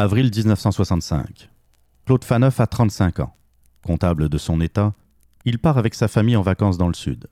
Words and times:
Avril 0.00 0.30
1965. 0.32 1.50
Claude 2.06 2.22
Faneuf 2.22 2.60
a 2.60 2.68
35 2.68 3.18
ans. 3.18 3.34
Comptable 3.84 4.28
de 4.28 4.38
son 4.38 4.60
état, 4.60 4.94
il 5.44 5.58
part 5.58 5.76
avec 5.76 5.96
sa 5.96 6.06
famille 6.06 6.36
en 6.36 6.42
vacances 6.42 6.78
dans 6.78 6.86
le 6.86 6.94
sud. 6.94 7.26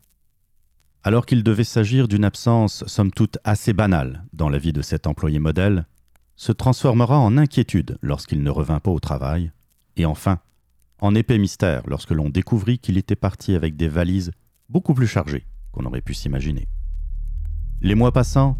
Alors 1.05 1.27
qu'il 1.27 1.45
devait 1.45 1.63
s'agir 1.63 2.09
d'une 2.09 2.25
absence 2.25 2.85
somme 2.89 3.13
toute 3.13 3.39
assez 3.45 3.73
banale 3.73 4.25
dans 4.33 4.49
la 4.49 4.59
vie 4.59 4.73
de 4.73 4.83
cet 4.83 5.07
employé 5.07 5.39
modèle, 5.39 5.87
se 6.35 6.51
transformera 6.51 7.17
en 7.21 7.39
inquiétude 7.39 7.99
lorsqu'il 8.03 8.43
ne 8.43 8.51
revint 8.51 8.81
pas 8.81 8.91
au 8.91 8.99
travail, 8.99 9.53
et 9.95 10.05
enfin, 10.05 10.41
en 11.01 11.15
épais 11.15 11.39
mystère 11.39 11.83
lorsque 11.87 12.11
l'on 12.11 12.31
découvrit 12.31 12.81
qu'il 12.81 12.99
était 12.99 13.15
parti 13.15 13.55
avec 13.55 13.77
des 13.77 13.89
valises 13.89 14.33
beaucoup 14.69 14.93
plus 14.93 15.07
chargées 15.07 15.47
qu'on 15.71 15.87
aurait 15.87 16.01
pu 16.01 16.15
s'imaginer. 16.15 16.67
Les 17.81 17.95
mois 17.95 18.11
passant, 18.11 18.59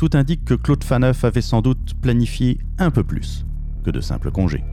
tout 0.00 0.16
indique 0.16 0.46
que 0.46 0.54
Claude 0.54 0.82
Faneuf 0.82 1.24
avait 1.24 1.42
sans 1.42 1.60
doute 1.60 1.92
planifié 2.00 2.56
un 2.78 2.90
peu 2.90 3.04
plus 3.04 3.44
que 3.84 3.90
de 3.90 4.00
simples 4.00 4.30
congés. 4.30 4.64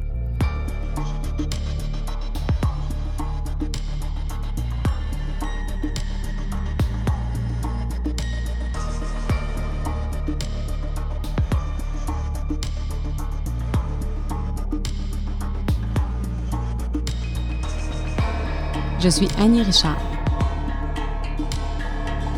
Je 19.01 19.09
suis 19.09 19.27
Annie 19.37 19.61
Richard. 19.61 19.97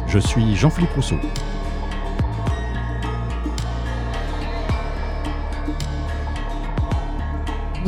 Je 0.08 0.18
suis 0.18 0.56
Jean-Philippe 0.56 0.94
Rousseau. 0.96 1.18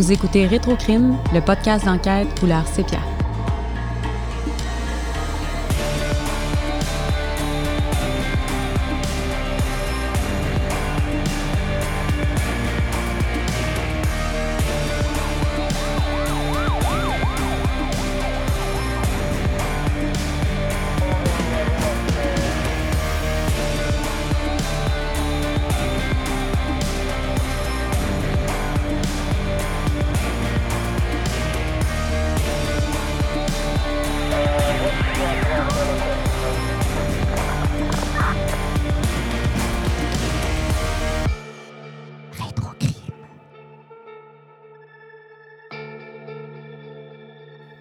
Vous 0.02 0.12
écoutez 0.12 0.48
Rétrocrime, 0.48 1.16
le 1.32 1.42
podcast 1.42 1.86
d'enquête 1.86 2.40
couleur 2.40 2.66
sépia. 2.66 2.98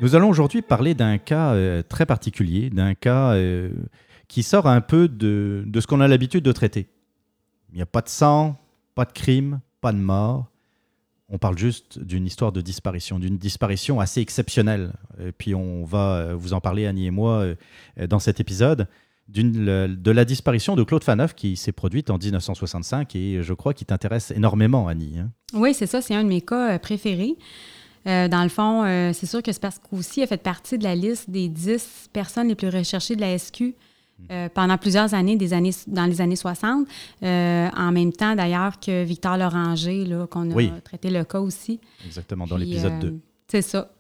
Nous 0.00 0.14
allons 0.14 0.30
aujourd'hui 0.30 0.62
parler 0.62 0.94
d'un 0.94 1.18
cas 1.18 1.52
euh, 1.52 1.82
très 1.82 2.06
particulier, 2.06 2.70
d'un 2.70 2.94
cas 2.94 3.34
euh, 3.34 3.70
qui 4.28 4.42
sort 4.42 4.66
un 4.66 4.80
peu 4.80 5.08
de, 5.08 5.62
de 5.66 5.80
ce 5.80 5.86
qu'on 5.86 6.00
a 6.00 6.08
l'habitude 6.08 6.42
de 6.42 6.52
traiter. 6.52 6.88
Il 7.72 7.76
n'y 7.76 7.82
a 7.82 7.86
pas 7.86 8.00
de 8.00 8.08
sang, 8.08 8.56
pas 8.94 9.04
de 9.04 9.12
crime, 9.12 9.60
pas 9.82 9.92
de 9.92 9.98
mort. 9.98 10.46
On 11.28 11.38
parle 11.38 11.58
juste 11.58 11.98
d'une 11.98 12.26
histoire 12.26 12.50
de 12.50 12.60
disparition, 12.62 13.18
d'une 13.18 13.36
disparition 13.36 14.00
assez 14.00 14.20
exceptionnelle. 14.20 14.94
Et 15.22 15.32
puis 15.32 15.54
on 15.54 15.84
va 15.84 16.14
euh, 16.14 16.34
vous 16.34 16.54
en 16.54 16.60
parler, 16.60 16.86
Annie 16.86 17.06
et 17.06 17.10
moi, 17.10 17.44
dans 18.08 18.18
cet 18.18 18.40
épisode, 18.40 18.88
de 19.28 20.10
la 20.10 20.24
disparition 20.24 20.74
de 20.76 20.82
Claude 20.82 21.04
Faneuf 21.04 21.34
qui 21.34 21.56
s'est 21.56 21.72
produite 21.72 22.10
en 22.10 22.18
1965 22.18 23.14
et 23.14 23.42
je 23.42 23.52
crois 23.52 23.74
qui 23.74 23.84
t'intéresse 23.84 24.32
énormément, 24.32 24.88
Annie. 24.88 25.18
hein. 25.18 25.30
Oui, 25.52 25.74
c'est 25.74 25.86
ça, 25.86 26.00
c'est 26.00 26.14
un 26.14 26.24
de 26.24 26.28
mes 26.28 26.40
cas 26.40 26.78
préférés. 26.78 27.36
Euh, 28.06 28.28
dans 28.28 28.42
le 28.42 28.48
fond, 28.48 28.82
euh, 28.84 29.12
c'est 29.12 29.26
sûr 29.26 29.42
que 29.42 29.52
c'est 29.52 29.60
parce 29.60 29.78
qu'aussi 29.78 30.22
a 30.22 30.26
fait 30.26 30.42
partie 30.42 30.78
de 30.78 30.84
la 30.84 30.94
liste 30.94 31.28
des 31.28 31.48
10 31.48 32.08
personnes 32.12 32.48
les 32.48 32.54
plus 32.54 32.68
recherchées 32.70 33.14
de 33.16 33.20
la 33.20 33.36
SQ 33.38 33.74
euh, 34.30 34.48
pendant 34.54 34.76
plusieurs 34.78 35.12
années, 35.14 35.36
des 35.36 35.52
années, 35.52 35.72
dans 35.86 36.06
les 36.06 36.20
années 36.20 36.36
60. 36.36 36.86
Euh, 37.22 37.68
en 37.76 37.92
même 37.92 38.12
temps, 38.12 38.34
d'ailleurs, 38.34 38.78
que 38.80 39.02
Victor 39.04 39.36
Loranger, 39.36 40.24
qu'on 40.30 40.50
a 40.50 40.54
Oui. 40.54 40.70
traité 40.84 41.10
le 41.10 41.24
cas 41.24 41.40
aussi. 41.40 41.80
Exactement, 42.06 42.46
dans 42.46 42.56
l'épisode 42.56 42.92
euh, 42.92 43.10
2. 43.10 43.18
C'est 43.48 43.62
ça. 43.62 43.90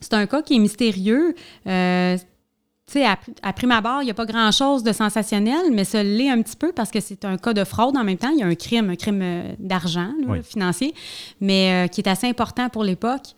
C'est 0.00 0.14
un 0.14 0.26
cas 0.26 0.42
qui 0.42 0.54
est 0.56 0.58
mystérieux. 0.58 1.34
Tu 2.86 2.94
sais, 2.94 3.06
à, 3.06 3.16
à 3.42 3.52
prime 3.52 3.70
abord, 3.70 4.02
il 4.02 4.06
n'y 4.06 4.10
a 4.10 4.14
pas 4.14 4.26
grand-chose 4.26 4.82
de 4.82 4.92
sensationnel, 4.92 5.70
mais 5.72 5.84
ça 5.84 6.02
l'est 6.02 6.28
un 6.28 6.42
petit 6.42 6.56
peu 6.56 6.72
parce 6.72 6.90
que 6.90 7.00
c'est 7.00 7.24
un 7.24 7.36
cas 7.38 7.52
de 7.54 7.62
fraude 7.64 7.96
en 7.96 8.02
même 8.04 8.18
temps. 8.18 8.30
Il 8.30 8.40
y 8.40 8.42
a 8.42 8.46
un 8.46 8.54
crime, 8.56 8.90
un 8.90 8.96
crime 8.96 9.20
euh, 9.22 9.54
d'argent 9.60 10.10
Oui. 10.26 10.42
financier, 10.42 10.92
mais 11.40 11.86
euh, 11.86 11.88
qui 11.88 12.00
est 12.00 12.08
assez 12.08 12.26
important 12.28 12.68
pour 12.68 12.82
l'époque. 12.82 13.34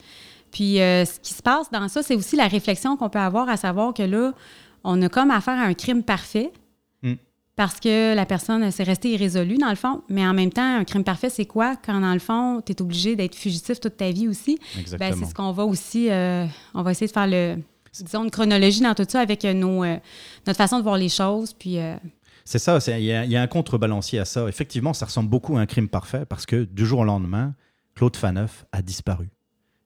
Puis 0.50 0.80
euh, 0.80 1.04
ce 1.04 1.20
qui 1.20 1.34
se 1.34 1.42
passe 1.42 1.70
dans 1.70 1.88
ça, 1.88 2.02
c'est 2.02 2.14
aussi 2.14 2.36
la 2.36 2.46
réflexion 2.48 2.96
qu'on 2.96 3.10
peut 3.10 3.18
avoir 3.18 3.48
à 3.48 3.56
savoir 3.58 3.92
que 3.92 4.02
là, 4.02 4.32
on 4.82 5.00
a 5.02 5.08
comme 5.10 5.30
affaire 5.30 5.58
à 5.58 5.64
un 5.64 5.74
crime 5.74 6.02
parfait. 6.02 6.50
Mm. 7.02 7.14
Parce 7.54 7.78
que 7.80 8.14
la 8.14 8.24
personne 8.26 8.68
s'est 8.70 8.82
restée 8.82 9.12
irrésolue, 9.12 9.58
dans 9.58 9.68
le 9.70 9.76
fond. 9.76 10.02
Mais 10.08 10.26
en 10.26 10.32
même 10.32 10.50
temps, 10.52 10.76
un 10.78 10.84
crime 10.84 11.04
parfait, 11.04 11.28
c'est 11.28 11.44
quoi? 11.46 11.76
Quand, 11.76 12.00
dans 12.00 12.12
le 12.14 12.18
fond, 12.18 12.62
tu 12.64 12.72
es 12.72 12.80
obligé 12.82 13.14
d'être 13.14 13.34
fugitif 13.36 13.78
toute 13.78 13.96
ta 13.98 14.10
vie 14.10 14.26
aussi. 14.26 14.58
Ben, 14.74 14.80
Exactement. 14.80 15.16
c'est 15.20 15.24
ce 15.30 15.34
qu'on 15.34 15.52
va 15.52 15.64
aussi. 15.66 16.10
euh, 16.10 16.46
on 16.74 16.82
va 16.82 16.90
essayer 16.92 17.06
de 17.08 17.12
faire 17.12 17.26
le, 17.28 17.56
disons, 18.02 18.24
une 18.24 18.30
chronologie 18.30 18.80
dans 18.80 18.94
tout 18.94 19.04
ça 19.08 19.20
avec 19.20 19.44
euh, 19.44 19.52
nos, 19.52 19.84
euh, 19.84 19.96
notre 20.46 20.56
façon 20.56 20.78
de 20.78 20.82
voir 20.82 20.96
les 20.96 21.08
choses. 21.08 21.52
Puis, 21.52 21.78
euh, 21.78 21.96
C'est 22.44 22.58
ça, 22.58 22.78
il 22.98 23.04
y, 23.04 23.12
a- 23.12 23.42
un 23.42 23.46
contrebalancier 23.46 24.18
à 24.18 24.24
ça. 24.24 24.48
Effectivement, 24.48 24.92
ça 24.92 25.06
ressemble 25.06 25.28
beaucoup 25.30 25.56
à 25.56 25.60
un 25.60 25.66
crime 25.66 25.88
parfait 25.88 26.24
parce 26.28 26.46
que 26.46 26.64
du 26.64 26.84
jour 26.86 27.00
au 27.00 27.04
lendemain, 27.04 27.54
Claude 27.94 28.16
Faneuf 28.16 28.66
a 28.72 28.82
disparu. 28.82 29.30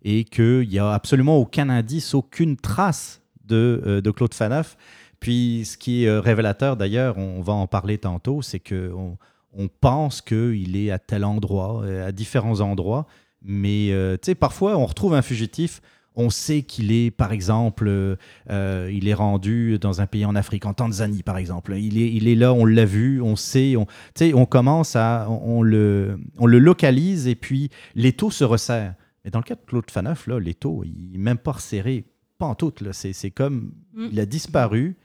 Et 0.02 0.24
qu'il 0.24 0.68
n'y 0.68 0.78
a 0.78 0.92
absolument 0.92 1.36
aucun 1.38 1.68
indice, 1.68 2.14
aucune 2.14 2.56
trace 2.56 3.20
de, 3.44 4.00
de 4.02 4.10
Claude 4.10 4.32
Faneuf. 4.32 4.76
Puis 5.20 5.64
ce 5.66 5.76
qui 5.76 6.04
est 6.04 6.18
révélateur 6.18 6.76
d'ailleurs, 6.76 7.18
on 7.18 7.42
va 7.42 7.52
en 7.52 7.66
parler 7.66 7.98
tantôt, 7.98 8.40
c'est 8.40 8.60
qu'on 8.60 9.18
on 9.52 9.68
pense 9.68 10.20
qu'il 10.20 10.76
est 10.76 10.90
à 10.92 10.98
tel 11.00 11.24
endroit, 11.24 11.84
à 11.84 12.12
différents 12.12 12.60
endroits. 12.60 13.06
Mais 13.42 13.88
euh, 13.90 14.16
parfois, 14.38 14.76
on 14.76 14.86
retrouve 14.86 15.14
un 15.14 15.22
fugitif. 15.22 15.80
On 16.18 16.30
sait 16.30 16.62
qu'il 16.62 16.92
est, 16.92 17.10
par 17.10 17.32
exemple, 17.32 17.86
euh, 17.88 18.16
euh, 18.50 18.90
il 18.92 19.08
est 19.08 19.14
rendu 19.14 19.78
dans 19.78 20.00
un 20.00 20.06
pays 20.06 20.24
en 20.24 20.34
Afrique, 20.34 20.66
en 20.66 20.74
Tanzanie, 20.74 21.22
par 21.22 21.38
exemple. 21.38 21.74
Il 21.78 21.96
est, 21.96 22.12
il 22.12 22.28
est 22.28 22.34
là, 22.34 22.52
on 22.52 22.64
l'a 22.64 22.84
vu, 22.84 23.22
on 23.22 23.36
sait, 23.36 23.76
on, 23.76 23.86
tu 23.86 23.92
sais, 24.16 24.34
on 24.34 24.44
commence 24.44 24.96
à, 24.96 25.26
on, 25.30 25.58
on 25.58 25.62
le, 25.62 26.18
on 26.38 26.46
le 26.46 26.58
localise 26.58 27.26
et 27.28 27.34
puis 27.36 27.70
l'étau 27.94 28.30
se 28.30 28.44
resserre. 28.44 28.94
Mais 29.24 29.30
dans 29.30 29.38
le 29.38 29.44
cas 29.44 29.54
de 29.54 29.60
Claude 29.66 29.90
Faneuf, 29.90 30.26
là, 30.26 30.38
l'étau, 30.38 30.84
il 30.84 31.12
n'est 31.12 31.18
même 31.18 31.38
pas 31.38 31.52
resserré, 31.52 32.04
pas 32.36 32.46
en 32.46 32.54
tout. 32.54 32.72
c'est 32.92 33.30
comme, 33.30 33.72
Mm. 33.98 34.08
il 34.12 34.20
a 34.20 34.26
disparu, 34.26 34.96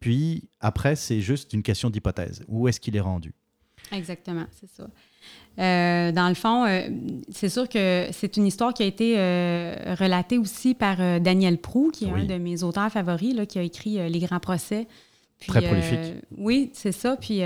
puis 0.00 0.48
après, 0.60 0.96
c'est 0.96 1.20
juste 1.20 1.52
une 1.52 1.62
question 1.62 1.90
d'hypothèse. 1.90 2.42
Où 2.48 2.66
est-ce 2.68 2.80
qu'il 2.80 2.96
est 2.96 3.00
rendu? 3.00 3.34
Exactement, 3.92 4.44
c'est 4.60 4.68
ça. 4.70 4.88
Euh, 5.58 6.12
dans 6.12 6.28
le 6.28 6.34
fond, 6.34 6.64
euh, 6.66 6.82
c'est 7.30 7.48
sûr 7.48 7.68
que 7.68 8.06
c'est 8.12 8.36
une 8.36 8.46
histoire 8.46 8.74
qui 8.74 8.82
a 8.82 8.86
été 8.86 9.14
euh, 9.16 9.96
relatée 9.98 10.38
aussi 10.38 10.74
par 10.74 10.98
Daniel 11.20 11.58
Prou, 11.58 11.90
qui 11.92 12.04
est 12.04 12.12
Oui. 12.12 12.22
un 12.22 12.24
de 12.26 12.34
mes 12.36 12.62
auteurs 12.62 12.90
favoris, 12.92 13.34
là, 13.34 13.46
qui 13.46 13.58
a 13.58 13.62
écrit 13.62 13.98
Les 14.10 14.18
Grands 14.20 14.38
Procès. 14.40 14.86
Puis, 15.38 15.48
Très 15.48 15.62
prolifique. 15.62 15.98
oui, 16.36 16.70
c'est 16.74 16.92
ça. 16.92 17.16
Puis, 17.16 17.40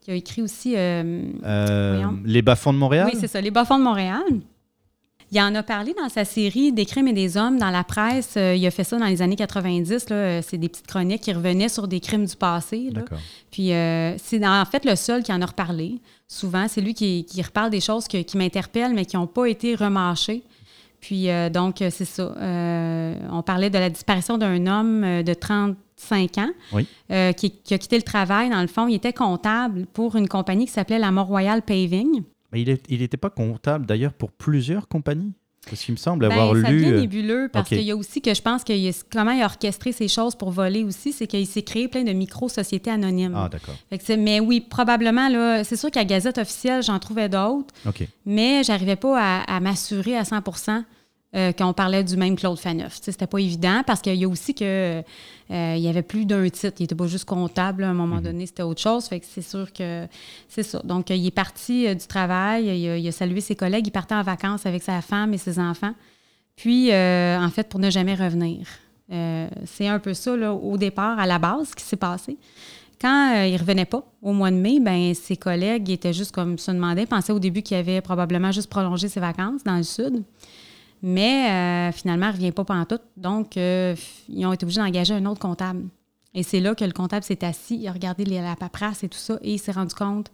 qui 0.00 0.10
a 0.10 0.14
écrit 0.14 0.42
aussi. 0.42 0.74
les 0.74 2.42
bas-fonds 2.42 2.72
de 2.72 2.78
Montréal? 2.78 3.08
Oui, 3.12 3.18
c'est 3.20 3.28
ça, 3.28 3.40
Les 3.40 3.50
Bas-fonds 3.50 3.78
de 3.78 3.84
Montréal. 3.84 4.22
Il 5.32 5.40
en 5.40 5.54
a 5.54 5.62
parlé 5.62 5.94
dans 5.94 6.08
sa 6.08 6.24
série 6.24 6.72
Des 6.72 6.84
crimes 6.86 7.06
et 7.08 7.12
des 7.12 7.36
hommes 7.36 7.56
dans 7.58 7.70
la 7.70 7.84
presse. 7.84 8.34
Euh, 8.36 8.54
il 8.56 8.66
a 8.66 8.70
fait 8.70 8.82
ça 8.84 8.98
dans 8.98 9.06
les 9.06 9.22
années 9.22 9.36
90. 9.36 10.10
là. 10.10 10.16
Euh, 10.16 10.42
C'est 10.44 10.58
des 10.58 10.68
petites 10.68 10.86
chroniques 10.88 11.22
qui 11.22 11.32
revenaient 11.32 11.68
sur 11.68 11.86
des 11.86 12.00
crimes 12.00 12.24
du 12.26 12.34
passé. 12.36 12.90
là. 12.92 13.02
Puis 13.50 13.72
euh, 13.72 14.16
c'est 14.18 14.44
en 14.46 14.64
fait 14.64 14.84
le 14.84 14.96
seul 14.96 15.22
qui 15.22 15.32
en 15.32 15.40
a 15.40 15.46
reparlé. 15.46 16.00
Souvent, 16.26 16.66
c'est 16.68 16.80
lui 16.80 16.94
qui, 16.94 17.24
qui 17.24 17.40
reparle 17.42 17.70
des 17.70 17.80
choses 17.80 18.08
que- 18.08 18.22
qui 18.22 18.36
m'interpellent, 18.36 18.92
mais 18.94 19.04
qui 19.04 19.16
n'ont 19.16 19.26
pas 19.26 19.46
été 19.46 19.74
remâchées. 19.74 20.42
Puis 21.00 21.30
euh, 21.30 21.48
donc, 21.48 21.76
c'est 21.78 22.04
ça. 22.04 22.34
Euh, 22.36 23.14
on 23.32 23.42
parlait 23.42 23.70
de 23.70 23.78
la 23.78 23.88
disparition 23.88 24.36
d'un 24.36 24.66
homme 24.66 25.22
de 25.22 25.32
35 25.34 26.38
ans 26.38 26.50
Oui. 26.72 26.86
euh, 27.10 27.32
qui, 27.32 27.50
qui 27.52 27.72
a 27.74 27.78
quitté 27.78 27.96
le 27.96 28.02
travail. 28.02 28.50
Dans 28.50 28.60
le 28.60 28.66
fond, 28.66 28.86
il 28.88 28.94
était 28.96 29.12
comptable 29.12 29.86
pour 29.92 30.16
une 30.16 30.28
compagnie 30.28 30.66
qui 30.66 30.72
s'appelait 30.72 30.98
la 30.98 31.10
Mont-Royal 31.10 31.62
Paving. 31.62 32.22
Mais 32.52 32.62
il 32.62 32.98
n'était 33.00 33.16
pas 33.16 33.30
comptable 33.30 33.86
d'ailleurs 33.86 34.12
pour 34.12 34.30
plusieurs 34.32 34.88
compagnies? 34.88 35.32
Parce 35.68 35.82
qu'il 35.82 35.92
me 35.92 35.98
semble 35.98 36.26
Ben, 36.26 36.32
avoir 36.32 36.56
ça 36.56 36.70
lu. 36.70 36.78
devient 36.80 36.92
euh, 36.94 37.00
nébuleux 37.00 37.50
parce 37.52 37.68
qu'il 37.68 37.82
y 37.82 37.90
a 37.90 37.96
aussi 37.96 38.22
que 38.22 38.32
je 38.32 38.40
pense 38.40 38.64
que 38.64 38.72
comment 39.12 39.32
il 39.32 39.42
a 39.42 39.44
orchestré 39.44 39.92
ces 39.92 40.08
choses 40.08 40.34
pour 40.34 40.50
voler 40.50 40.84
aussi, 40.84 41.12
c'est 41.12 41.26
qu'il 41.26 41.46
s'est 41.46 41.60
créé 41.62 41.86
plein 41.86 42.02
de 42.02 42.12
micro-sociétés 42.12 42.90
anonymes. 42.90 43.34
Ah, 43.36 43.50
d'accord. 43.50 43.74
C'est- 44.00 44.16
mais 44.16 44.40
oui, 44.40 44.62
probablement, 44.62 45.28
là, 45.28 45.62
c'est 45.62 45.76
sûr 45.76 45.90
qu'à 45.90 46.06
Gazette 46.06 46.38
officielle, 46.38 46.82
j'en 46.82 46.98
trouvais 46.98 47.28
d'autres, 47.28 47.74
OK. 47.86 48.06
mais 48.24 48.64
j'arrivais 48.64 48.96
pas 48.96 49.20
à, 49.42 49.56
à 49.56 49.60
m'assurer 49.60 50.16
à 50.16 50.24
100 50.24 50.38
euh, 51.36 51.52
qu'on 51.52 51.72
parlait 51.72 52.02
du 52.02 52.16
même 52.16 52.36
Claude 52.36 52.58
Faneuf. 52.58 52.98
C'était 53.00 53.26
pas 53.26 53.38
évident 53.38 53.82
parce 53.86 54.00
qu'il 54.00 54.16
y 54.16 54.24
a 54.24 54.28
aussi 54.28 54.54
que 54.54 55.02
euh, 55.50 55.74
il 55.76 55.82
y 55.82 55.88
avait 55.88 56.02
plus 56.02 56.26
d'un 56.26 56.48
titre. 56.48 56.76
Il 56.78 56.84
était 56.84 56.94
pas 56.94 57.06
juste 57.06 57.24
comptable. 57.24 57.82
là. 57.82 57.88
À 57.88 57.90
un 57.90 57.94
moment 57.94 58.20
donné, 58.20 58.46
c'était 58.46 58.62
autre 58.62 58.80
chose. 58.80 59.06
Fait 59.06 59.20
que 59.20 59.26
c'est 59.28 59.42
sûr 59.42 59.72
que 59.72 60.06
c'est 60.48 60.62
ça. 60.62 60.80
Donc, 60.84 61.10
il 61.10 61.26
est 61.26 61.30
parti 61.32 61.86
euh, 61.86 61.94
du 61.94 62.06
travail. 62.06 62.66
Il 62.66 62.88
a, 62.88 62.96
il 62.96 63.08
a 63.08 63.12
salué 63.12 63.40
ses 63.40 63.56
collègues. 63.56 63.86
Il 63.86 63.90
partait 63.90 64.14
en 64.14 64.22
vacances 64.22 64.66
avec 64.66 64.82
sa 64.82 65.00
femme 65.02 65.34
et 65.34 65.38
ses 65.38 65.58
enfants. 65.58 65.94
Puis, 66.56 66.92
euh, 66.92 67.38
en 67.40 67.50
fait, 67.50 67.68
pour 67.68 67.80
ne 67.80 67.90
jamais 67.90 68.14
revenir. 68.14 68.66
Euh, 69.12 69.48
c'est 69.66 69.88
un 69.88 69.98
peu 69.98 70.14
ça, 70.14 70.36
là, 70.36 70.54
au 70.54 70.76
départ, 70.76 71.18
à 71.18 71.26
la 71.26 71.38
base, 71.38 71.70
ce 71.70 71.74
qui 71.74 71.84
s'est 71.84 71.96
passé. 71.96 72.38
Quand 73.00 73.44
il 73.44 73.56
revenait 73.56 73.86
pas 73.86 74.04
au 74.20 74.32
mois 74.32 74.50
de 74.50 74.56
mai, 74.56 74.78
ben 74.78 75.14
ses 75.14 75.34
collègues 75.34 75.88
étaient 75.88 76.12
juste 76.12 76.32
comme 76.32 76.58
se 76.58 76.70
demandaient, 76.70 77.06
pensaient 77.06 77.32
au 77.32 77.38
début 77.38 77.62
qu'il 77.62 77.78
avait 77.78 78.02
probablement 78.02 78.52
juste 78.52 78.68
prolongé 78.68 79.08
ses 79.08 79.20
vacances 79.20 79.64
dans 79.64 79.78
le 79.78 79.84
sud. 79.84 80.22
Mais 81.02 81.48
euh, 81.50 81.92
finalement, 81.92 82.26
il 82.26 82.32
ne 82.32 82.36
revient 82.36 82.52
pas 82.52 82.64
pantoute. 82.64 83.02
Donc, 83.16 83.56
euh, 83.56 83.94
ils 84.28 84.44
ont 84.46 84.52
été 84.52 84.64
obligés 84.64 84.80
d'engager 84.80 85.14
un 85.14 85.24
autre 85.26 85.40
comptable. 85.40 85.84
Et 86.34 86.42
c'est 86.42 86.60
là 86.60 86.74
que 86.74 86.84
le 86.84 86.92
comptable 86.92 87.24
s'est 87.24 87.44
assis, 87.44 87.76
il 87.80 87.88
a 87.88 87.92
regardé 87.92 88.24
les- 88.24 88.40
la 88.40 88.54
paperasse 88.54 89.02
et 89.02 89.08
tout 89.08 89.18
ça, 89.18 89.38
et 89.42 89.54
il 89.54 89.58
s'est 89.58 89.72
rendu 89.72 89.94
compte 89.94 90.30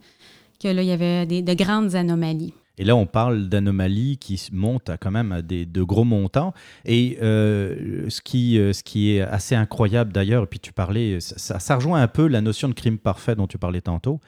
que 0.61 0.67
là, 0.67 0.81
il 0.83 0.87
y 0.87 0.91
avait 0.91 1.25
des- 1.25 1.41
de 1.41 1.53
grandes 1.53 1.95
anomalies. 1.95 2.53
Et 2.79 2.83
là, 2.83 2.95
on 2.95 3.07
parle 3.07 3.49
d'anomalies 3.49 4.17
qui 4.19 4.39
montent 4.51 4.91
quand 5.01 5.09
même 5.09 5.31
à 5.31 5.41
des, 5.41 5.65
de 5.65 5.81
gros 5.81 6.03
montants. 6.03 6.53
Et 6.85 7.17
euh, 7.23 8.07
ce, 8.09 8.21
qui, 8.21 8.57
ce 8.57 8.83
qui 8.83 9.11
est 9.15 9.21
assez 9.21 9.55
incroyable 9.55 10.13
d'ailleurs, 10.13 10.43
et 10.43 10.47
puis 10.47 10.59
tu 10.59 10.71
parlais, 10.73 11.19
ça- 11.19 11.59
ça 11.59 11.75
rejoint 11.75 11.99
un 12.01 12.07
peu 12.07 12.27
la 12.27 12.41
notion 12.41 12.69
de 12.69 12.73
crime 12.75 12.99
parfait 12.99 13.35
dont 13.35 13.47
tu 13.47 13.57
parlais 13.57 13.81
tantôt, 13.81 14.19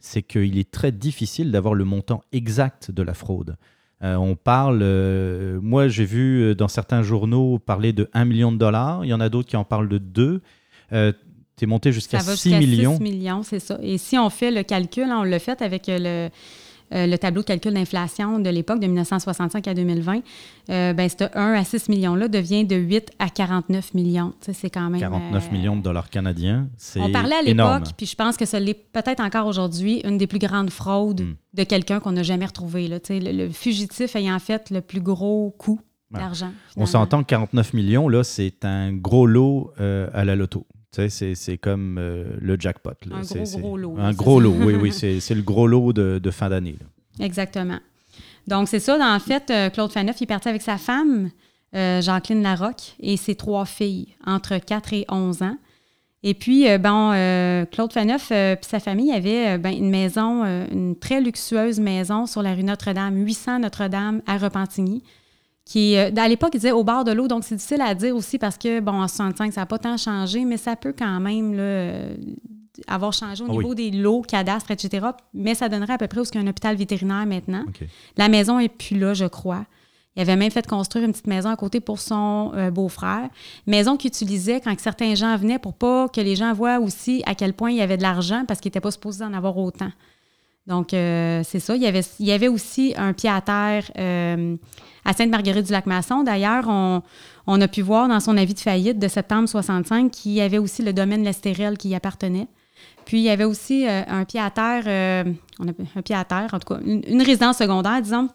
c'est 0.00 0.22
qu'il 0.22 0.56
est 0.58 0.70
très 0.70 0.92
difficile 0.92 1.50
d'avoir 1.50 1.74
le 1.74 1.84
montant 1.84 2.22
exact 2.32 2.90
de 2.90 3.02
la 3.02 3.12
fraude. 3.12 3.56
Euh, 4.04 4.14
on 4.14 4.36
parle, 4.36 4.80
euh, 4.82 5.58
moi 5.60 5.88
j'ai 5.88 6.04
vu 6.04 6.42
euh, 6.42 6.54
dans 6.54 6.68
certains 6.68 7.02
journaux 7.02 7.58
parler 7.58 7.92
de 7.92 8.08
1 8.12 8.26
million 8.26 8.52
de 8.52 8.56
dollars, 8.56 9.04
il 9.04 9.08
y 9.08 9.12
en 9.12 9.20
a 9.20 9.28
d'autres 9.28 9.48
qui 9.48 9.56
en 9.56 9.64
parlent 9.64 9.88
de 9.88 9.98
2. 9.98 10.40
Euh, 10.92 11.12
tu 11.56 11.64
es 11.64 11.66
monté 11.66 11.90
jusqu'à 11.90 12.20
Ça 12.20 12.30
va 12.30 12.36
6 12.36 12.50
jusqu'à 12.50 12.60
millions. 12.60 12.96
6 12.96 13.02
millions, 13.02 13.42
c'est 13.42 13.58
ça. 13.58 13.78
Et 13.82 13.98
si 13.98 14.16
on 14.16 14.30
fait 14.30 14.52
le 14.52 14.62
calcul, 14.62 15.04
hein, 15.04 15.18
on 15.20 15.24
l'a 15.24 15.40
fait 15.40 15.60
avec 15.62 15.88
euh, 15.88 15.98
le, 15.98 16.30
euh, 16.94 17.06
le 17.06 17.18
tableau 17.18 17.42
de 17.42 17.46
calcul 17.46 17.72
d'inflation 17.74 18.38
de 18.38 18.50
l'époque, 18.50 18.80
de 18.80 18.86
1965 18.86 19.66
à 19.68 19.74
2020, 19.74 20.20
euh, 20.70 20.92
ben, 20.92 21.08
ce 21.08 21.24
1 21.34 21.52
à 21.54 21.64
6 21.64 21.88
millions-là 21.88 22.28
devient 22.28 22.64
de 22.64 22.76
8 22.76 23.10
à 23.18 23.28
49 23.28 23.94
millions. 23.94 24.32
C'est 24.40 24.70
quand 24.70 24.88
même... 24.90 25.00
49 25.00 25.48
euh, 25.48 25.52
millions 25.52 25.76
de 25.76 25.82
dollars 25.82 26.10
canadiens, 26.10 26.68
c'est 26.76 27.00
On 27.00 27.10
parlait 27.10 27.36
à 27.36 27.42
l'époque, 27.42 27.88
puis 27.96 28.06
je 28.06 28.14
pense 28.16 28.36
que 28.36 28.44
ça 28.46 28.60
l'est 28.60 28.74
peut-être 28.74 29.20
encore 29.20 29.46
aujourd'hui, 29.46 30.00
une 30.04 30.18
des 30.18 30.26
plus 30.26 30.38
grandes 30.38 30.70
fraudes 30.70 31.20
Mm. 31.22 31.34
de 31.54 31.64
quelqu'un 31.64 32.00
qu'on 32.00 32.12
n'a 32.12 32.22
jamais 32.22 32.46
retrouvé. 32.46 32.88
Là. 32.88 32.98
Le, 33.08 33.32
le 33.32 33.50
fugitif 33.50 34.14
ayant 34.16 34.38
fait 34.38 34.70
le 34.70 34.80
plus 34.80 35.00
gros 35.00 35.54
coût 35.58 35.80
Ouais. 36.10 36.20
d'argent. 36.20 36.52
On 36.76 36.86
s'entend 36.86 37.20
que 37.22 37.26
49 37.28 37.74
millions, 37.74 38.08
là, 38.08 38.24
c'est 38.24 38.64
un 38.64 38.94
gros 38.94 39.26
lot 39.26 39.72
euh, 39.78 40.08
à 40.14 40.24
la 40.24 40.36
loto. 40.36 40.66
Tu 40.90 41.10
sais, 41.10 41.34
c'est, 41.34 41.58
comme 41.58 41.98
euh, 41.98 42.24
le 42.40 42.56
jackpot. 42.58 42.92
là. 43.06 43.16
Un 43.16 43.22
gros, 43.22 43.58
gros 43.58 43.76
lot, 43.76 43.96
Un 43.98 44.12
gros 44.12 44.40
lot, 44.40 44.54
oui, 44.58 44.74
oui. 44.74 44.92
C'est, 45.20 45.34
le 45.34 45.42
gros 45.42 45.66
lot 45.66 45.92
de, 45.92 46.18
de 46.18 46.30
fin 46.30 46.48
d'année. 46.48 46.76
Exactement. 47.20 47.78
Donc, 48.46 48.68
c'est 48.68 48.80
ça. 48.80 48.96
En 48.98 49.18
fait, 49.18 49.50
euh, 49.50 49.68
Claude 49.68 49.92
Faneuf, 49.92 50.20
il 50.20 50.24
est 50.24 50.26
parti 50.26 50.48
avec 50.48 50.62
sa 50.62 50.78
femme, 50.78 51.30
euh, 51.74 52.00
Jacqueline 52.00 52.42
Larocque, 52.42 52.94
et 53.00 53.18
ses 53.18 53.34
trois 53.34 53.66
filles, 53.66 54.14
entre 54.24 54.56
4 54.56 54.94
et 54.94 55.04
11 55.10 55.42
ans. 55.42 55.58
Et 56.22 56.34
puis, 56.34 56.66
bon, 56.78 57.10
Claude 57.70 57.92
Faneuf 57.92 58.32
et 58.32 58.56
sa 58.62 58.80
famille 58.80 59.12
avaient 59.12 59.56
ben, 59.56 59.70
une 59.70 59.88
maison, 59.88 60.42
une 60.72 60.96
très 60.96 61.20
luxueuse 61.20 61.78
maison 61.78 62.26
sur 62.26 62.42
la 62.42 62.54
rue 62.54 62.64
Notre-Dame, 62.64 63.24
800 63.24 63.60
Notre-Dame 63.60 64.20
à 64.26 64.36
Repentigny, 64.36 65.04
qui, 65.68 65.98
euh, 65.98 66.10
à 66.16 66.26
l'époque, 66.28 66.52
il 66.54 66.60
disait 66.60 66.72
au 66.72 66.82
bord 66.82 67.04
de 67.04 67.12
l'eau. 67.12 67.28
Donc, 67.28 67.44
c'est 67.44 67.54
difficile 67.54 67.82
à 67.82 67.94
dire 67.94 68.16
aussi 68.16 68.38
parce 68.38 68.56
que, 68.56 68.80
bon, 68.80 69.02
en 69.02 69.06
65, 69.06 69.52
ça 69.52 69.60
n'a 69.60 69.66
pas 69.66 69.78
tant 69.78 69.98
changé, 69.98 70.46
mais 70.46 70.56
ça 70.56 70.76
peut 70.76 70.94
quand 70.98 71.20
même 71.20 71.52
là, 71.54 71.62
euh, 71.62 72.16
avoir 72.86 73.12
changé 73.12 73.44
au 73.44 73.48
Ah 73.48 73.50
oui. 73.50 73.58
niveau 73.58 73.74
des 73.74 73.90
lots, 73.90 74.22
cadastres, 74.22 74.70
etc. 74.70 75.08
Mais 75.34 75.54
ça 75.54 75.68
donnerait 75.68 75.92
à 75.92 75.98
peu 75.98 76.06
près 76.08 76.20
où 76.20 76.22
a 76.22 76.38
un 76.38 76.46
hôpital 76.46 76.74
vétérinaire 76.74 77.26
maintenant. 77.26 77.64
La 78.16 78.28
maison 78.30 78.58
est 78.58 78.70
plus 78.70 78.98
là, 78.98 79.12
je 79.12 79.26
crois. 79.26 79.66
Il 80.16 80.22
avait 80.22 80.36
même 80.36 80.50
fait 80.50 80.66
construire 80.66 81.04
une 81.04 81.12
petite 81.12 81.26
maison 81.26 81.50
à 81.50 81.56
côté 81.56 81.80
pour 81.80 82.00
son 82.00 82.50
euh, 82.54 82.70
beau-frère. 82.70 83.28
Maison 83.66 83.96
qu'il 83.96 84.08
utilisait 84.08 84.60
quand 84.60 84.74
certains 84.80 85.14
gens 85.14 85.36
venaient 85.36 85.58
pour 85.60 85.74
pas 85.74 86.08
que 86.08 86.20
les 86.20 86.34
gens 86.34 86.52
voient 86.54 86.80
aussi 86.80 87.22
à 87.26 87.34
quel 87.34 87.52
point 87.52 87.70
il 87.70 87.76
y 87.76 87.82
avait 87.82 87.98
de 87.98 88.02
l'argent 88.02 88.44
parce 88.48 88.58
qu'il 88.58 88.70
n'était 88.70 88.80
pas 88.80 88.90
supposé 88.90 89.22
en 89.22 89.32
avoir 89.34 89.56
autant. 89.58 89.90
Donc, 90.68 90.92
euh, 90.92 91.40
c'est 91.44 91.60
ça. 91.60 91.74
Il 91.74 91.82
y, 91.82 92.30
avait, 92.32 92.48
aussi 92.48 92.92
un 92.98 93.14
pied 93.14 93.30
à 93.30 93.40
terre 93.40 93.90
euh, 93.98 94.54
à 95.02 95.14
Sainte-Marguerite-du-Lac-Masson. 95.14 96.22
D'ailleurs, 96.24 96.68
on, 96.68 97.60
a 97.60 97.68
pu 97.68 97.80
voir 97.80 98.06
dans 98.06 98.20
son 98.20 98.36
avis 98.36 98.52
de 98.52 98.58
faillite 98.60 98.98
de 98.98 99.08
septembre 99.08 99.48
65 99.48 100.10
qu'il 100.10 100.32
y 100.32 100.42
avait 100.42 100.58
aussi 100.58 100.82
le 100.82 100.92
domaine 100.92 101.24
Lestérel 101.24 101.78
qui 101.78 101.88
y 101.88 101.94
appartenait. 101.94 102.48
Puis, 103.06 103.20
il 103.20 103.22
y 103.22 103.30
avait 103.30 103.44
aussi 103.44 103.88
euh, 103.88 104.02
un 104.06 104.26
pied 104.26 104.40
à 104.40 104.50
terre, 104.50 104.86
un 105.58 106.02
pied 106.02 106.14
à 106.14 106.24
terre, 106.24 106.50
en 106.52 106.58
tout 106.58 106.74
cas, 106.74 106.80
une, 106.84 107.22
résidence 107.22 107.56
secondaire, 107.56 108.02
disons, 108.02 108.28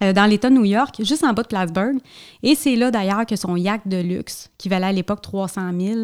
dans 0.00 0.30
l'État 0.30 0.48
de 0.48 0.54
New 0.54 0.64
York, 0.64 0.94
juste 1.00 1.24
en 1.24 1.32
bas 1.32 1.42
de 1.42 1.48
Plattsburgh. 1.48 1.98
Et 2.44 2.54
c'est 2.54 2.76
là, 2.76 2.92
d'ailleurs, 2.92 3.26
que 3.26 3.34
son 3.34 3.56
yacht 3.56 3.82
de 3.86 4.00
luxe, 4.00 4.48
qui 4.58 4.68
valait 4.68 4.86
à 4.86 4.92
l'époque 4.92 5.22
300 5.22 5.72
000 5.76 6.00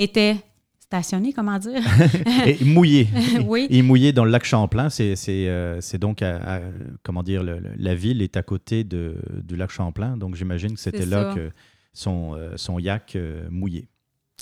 était 0.00 0.36
stationné, 0.84 1.32
comment 1.32 1.58
dire? 1.58 1.80
Et 2.46 2.62
mouillé. 2.64 3.08
Oui. 3.46 3.66
Et 3.70 3.82
mouillé 3.82 4.12
dans 4.12 4.24
le 4.24 4.30
lac 4.30 4.44
Champlain, 4.44 4.88
c'est, 4.90 5.14
euh, 5.28 5.80
donc, 5.98 6.22
à- 6.22 6.56
à- 6.56 6.60
comment 7.02 7.22
dire, 7.22 7.42
le- 7.42 7.60
la 7.76 7.94
ville 7.94 8.22
est 8.22 8.36
à 8.36 8.42
côté 8.42 8.84
de, 8.84 9.16
du 9.42 9.56
lac 9.56 9.70
Champlain. 9.70 10.16
Donc, 10.16 10.34
j'imagine 10.36 10.74
que 10.74 10.80
c'était 10.80 11.06
là 11.06 11.34
que 11.34 11.50
son, 11.92 12.34
euh, 12.36 12.52
son 12.56 12.78
yak 12.78 13.16
euh, 13.16 13.46
mouillé. 13.50 13.88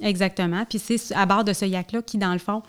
Exactement. 0.02 0.64
Puis 0.68 0.78
c'est 0.78 1.14
à 1.14 1.26
bord 1.26 1.44
de 1.44 1.52
ce 1.52 1.64
yacht-là 1.64 2.02
qui, 2.02 2.18
dans 2.18 2.32
le 2.32 2.38
fond, 2.38 2.62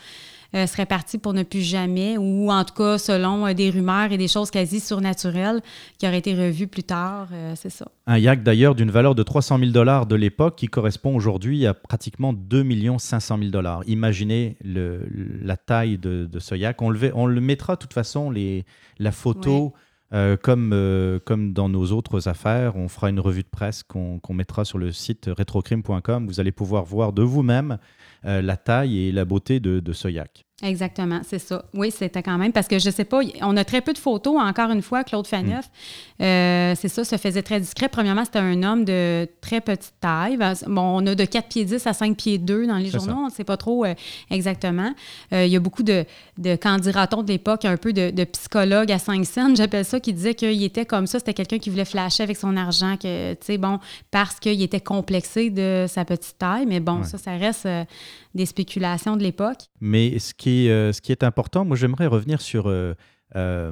euh, 0.56 0.66
serait 0.68 0.86
parti 0.86 1.18
pour 1.18 1.34
ne 1.34 1.44
plus 1.44 1.62
jamais, 1.62 2.18
ou 2.18 2.50
en 2.52 2.64
tout 2.64 2.74
cas, 2.74 2.98
selon 2.98 3.46
euh, 3.46 3.54
des 3.54 3.70
rumeurs 3.70 4.12
et 4.12 4.18
des 4.18 4.28
choses 4.28 4.50
quasi 4.52 4.80
surnaturelles, 4.80 5.62
qui 5.98 6.08
auraient 6.08 6.20
été 6.20 6.34
revues 6.34 6.68
plus 6.68 6.84
tard. 6.84 7.28
euh, 7.34 7.54
c'est 7.56 7.70
ça. 7.70 7.88
Un 8.08 8.18
yak 8.18 8.44
d'ailleurs 8.44 8.76
d'une 8.76 8.92
valeur 8.92 9.16
de 9.16 9.24
300 9.24 9.60
000 9.60 9.72
dollars 9.72 10.06
de 10.06 10.16
l'époque 10.16 10.56
qui 10.56 10.68
correspond 10.68 11.16
aujourd'hui 11.16 11.66
à 11.66 11.74
pratiquement 11.74 12.34
2 12.34 12.98
500 12.98 13.38
000 13.38 13.50
dollars. 13.52 13.82
Imaginez 13.88 14.58
le- 14.64 15.08
la 15.42 15.58
taille 15.58 15.98
de, 15.98 16.26
de 16.26 16.40
ce. 16.40 16.54
On 16.80 16.90
le, 16.90 17.12
on 17.16 17.26
le 17.26 17.42
mettra 17.42 17.76
de 17.76 17.80
toute 17.80 17.94
façon, 17.94 18.30
les, 18.32 18.66
la 19.00 19.12
photo, 19.12 19.74
euh, 20.14 20.38
comme, 20.38 20.72
euh, 20.74 21.20
comme 21.26 21.54
dans 21.54 21.70
nos 21.70 21.92
autres 21.92 22.28
affaires. 22.28 22.76
On 22.76 22.88
fera 22.88 23.10
une 23.10 23.20
revue 23.20 23.42
de 23.42 23.48
presse 23.48 23.82
qu'on 23.82 24.20
mettra 24.30 24.64
sur 24.64 24.78
le 24.78 24.92
site 24.92 25.28
retrocrime.com. 25.36 26.28
Vous 26.28 26.40
allez 26.40 26.52
pouvoir 26.52 26.86
voir 26.86 27.14
de 27.14 27.24
vous-même 27.24 27.80
euh, 28.26 28.42
la 28.42 28.56
taille 28.56 29.00
et 29.00 29.12
la 29.12 29.26
beauté 29.26 29.60
de, 29.60 29.80
de 29.80 29.94
ce. 29.94 30.08
Exactement, 30.64 31.20
c'est 31.28 31.40
ça. 31.40 31.66
Oui, 31.74 31.92
c'était 31.92 32.24
quand 32.24 32.38
même, 32.38 32.54
parce 32.54 32.70
que 32.70 32.80
je 32.80 32.90
sais 32.90 33.04
pas, 33.04 33.20
on 33.42 33.58
a 33.58 33.66
très 33.66 33.82
peu 33.82 33.92
de 33.92 33.98
photos, 33.98 34.38
encore 34.42 34.72
une 34.72 34.82
fois, 34.82 35.04
Claude 35.04 35.28
Faneuf. 35.28 35.66
Euh, 36.22 36.74
c'est 36.80 36.88
ça, 36.88 37.04
se 37.04 37.18
faisait 37.18 37.42
très 37.44 37.60
discret. 37.60 37.90
Premièrement, 37.90 38.24
c'était 38.24 38.40
un 38.40 38.64
homme 38.64 38.86
de 38.86 39.28
très 39.42 39.60
petite 39.60 39.94
taille. 40.00 40.38
Bon, 40.68 41.02
on 41.04 41.06
a 41.08 41.16
de 41.16 41.26
4 41.26 41.50
pieds 41.50 41.66
10 41.66 41.86
à 41.86 41.92
5 41.94 42.16
pieds 42.16 42.38
2 42.38 42.66
dans 42.66 42.78
les 42.78 42.90
journaux, 42.90 43.14
ça. 43.14 43.18
on 43.20 43.26
ne 43.26 43.32
sait 43.32 43.44
pas 43.44 43.58
trop 43.58 43.84
euh, 43.84 43.94
exactement. 44.32 44.94
Euh, 45.34 45.46
il 45.46 45.52
y 45.52 45.56
a 45.58 45.60
beaucoup 45.60 45.84
de, 45.84 46.06
de 46.38 46.56
qu'en 46.56 46.78
dira-t-on 46.78 47.24
de 47.24 47.28
l'époque, 47.28 47.66
un 47.66 47.76
peu 47.76 47.92
de, 47.92 48.12
de 48.12 48.24
psychologues 48.24 48.92
à 48.92 49.00
5 49.00 49.26
cents, 49.26 49.56
j'appelle 49.56 49.84
ça, 49.84 50.00
qui 50.00 50.14
disaient 50.14 50.34
qu'il 50.36 50.64
était 50.64 50.86
comme 50.86 51.08
ça, 51.08 51.20
c'était 51.20 51.34
quelqu'un 51.34 51.60
qui 51.60 51.70
voulait 51.72 51.84
flasher 51.84 52.24
avec 52.24 52.38
son 52.38 52.56
argent, 52.56 52.96
que, 52.96 53.34
tu 53.34 53.40
sais, 53.46 53.58
bon, 53.58 53.80
parce 54.12 54.40
qu'il 54.40 54.62
était 54.62 54.80
complexé 54.82 55.50
de 55.50 55.88
sa 55.90 56.06
petite 56.06 56.38
taille. 56.38 56.66
Mais 56.68 56.80
bon, 56.80 57.00
Ouais. 57.00 57.04
ça, 57.06 57.18
ça 57.18 57.32
reste 57.36 57.68
des 58.36 58.46
spéculations 58.46 59.18
de 59.18 59.24
l'époque. 59.24 59.58
Mais 59.82 60.18
ce 60.20 60.34
qui 60.34 60.53
est, 60.54 60.70
euh, 60.70 60.94
ce 60.94 61.02
qui 61.02 61.12
est 61.12 61.24
important, 61.24 61.66
moi 61.66 61.76
j'aimerais 61.78 62.08
revenir 62.08 62.42
sur, 62.42 62.70
euh, 62.70 62.94
euh, 63.36 63.72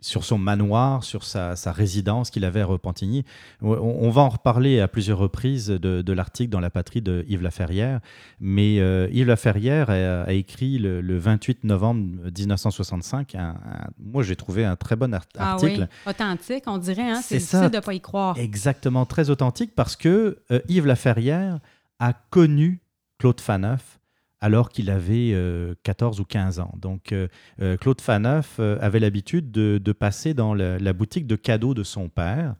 sur 0.00 0.24
son 0.24 0.38
manoir, 0.38 1.02
sur 1.02 1.24
sa, 1.24 1.56
sa 1.56 1.72
résidence 1.72 2.30
qu'il 2.30 2.44
avait 2.44 2.60
à 2.60 2.66
Repentigny. 2.66 3.24
On, 3.62 3.70
on 3.72 4.10
va 4.10 4.22
en 4.22 4.28
reparler 4.28 4.78
à 4.78 4.86
plusieurs 4.86 5.18
reprises 5.18 5.66
de, 5.66 6.02
de 6.02 6.12
l'article 6.12 6.50
dans 6.50 6.60
la 6.60 6.70
patrie 6.70 7.02
de 7.02 7.24
Yves 7.28 7.42
Laferrière, 7.42 7.98
mais 8.38 8.78
euh, 8.78 9.08
Yves 9.10 9.26
Laferrière 9.26 9.90
a, 9.90 10.22
a 10.22 10.32
écrit 10.32 10.78
le, 10.78 11.00
le 11.00 11.18
28 11.18 11.64
novembre 11.64 12.00
1965, 12.38 13.34
un- 13.34 13.40
un- 13.40 13.56
moi 13.98 14.22
j'ai 14.22 14.36
trouvé 14.36 14.64
un 14.64 14.76
très 14.76 14.94
bon 14.94 15.12
art- 15.12 15.24
Ah 15.36 15.52
article. 15.54 15.88
oui, 16.06 16.10
authentique, 16.10 16.64
on 16.68 16.78
dirait. 16.78 17.10
Hein? 17.10 17.20
C'est 17.22 17.40
ça. 17.40 17.58
difficile 17.58 17.70
de 17.72 17.76
ne 17.76 17.82
pas 17.82 17.94
y 17.94 18.00
croire. 18.00 18.38
Exactement, 18.38 19.04
très 19.04 19.30
authentique 19.30 19.72
parce 19.74 19.96
que 19.96 20.38
euh, 20.52 20.60
Yves 20.68 20.86
Laferrière 20.86 21.58
a 21.98 22.12
connu 22.12 22.80
Claude 23.18 23.40
Faneuf 23.40 23.97
alors 24.40 24.70
qu'il 24.70 24.90
avait 24.90 25.32
euh, 25.32 25.74
14 25.82 26.20
ou 26.20 26.24
15 26.24 26.60
ans. 26.60 26.72
Donc 26.76 27.12
euh, 27.12 27.28
euh, 27.60 27.76
Claude 27.76 28.00
Faneuf 28.00 28.56
euh, 28.58 28.78
avait 28.80 29.00
l'habitude 29.00 29.50
de, 29.50 29.92
passer 29.92 30.34
dans 30.34 30.54
la, 30.54 30.92
boutique 30.92 31.26
de 31.26 31.36
cadeaux 31.36 31.74
de 31.74 31.82
son 31.82 32.08
père, 32.08 32.54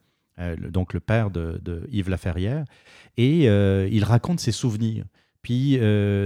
donc 0.71 0.93
le 0.93 1.01
père 1.01 1.31
de, 1.31 1.87
Yves 1.91 2.11
Laferrière, 2.11 2.65
et 3.17 3.45
il 3.45 4.05
raconte 4.05 4.41
ses 4.41 4.53
souvenirs. 4.53 5.05
Puis, 5.43 5.79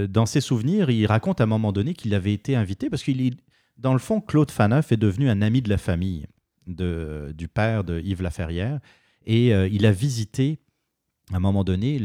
dans 0.09 0.26
ses 0.26 0.40
souvenirs, 0.40 0.90
il 0.90 1.06
raconte 1.06 1.40
à 1.40 1.44
un 1.44 1.49
moment 1.49 1.73
donné 1.73 1.92
qu'il 1.92 2.14
avait 2.14 2.32
été 2.32 2.56
invité, 2.56 2.88
parce 2.88 3.02
qu'il 3.02 3.37
dans 3.76 3.92
le 3.92 3.99
fond, 3.99 4.21
Claude 4.21 4.50
Faneuf 4.50 4.92
est 4.92 4.97
devenu 4.97 5.28
un 5.28 5.42
ami 5.42 5.61
de 5.61 5.68
la 5.68 5.78
famille 5.78 6.26
du 6.66 7.49
père 7.49 7.85
de 7.85 8.00
Yves 8.00 8.23
Laferrière, 8.23 8.80
et 9.26 9.49
il 9.49 9.85
a 9.85 9.92
visité 9.92 10.61
à 11.32 11.36
un 11.36 11.40
moment 11.40 11.64
donné, 11.64 12.00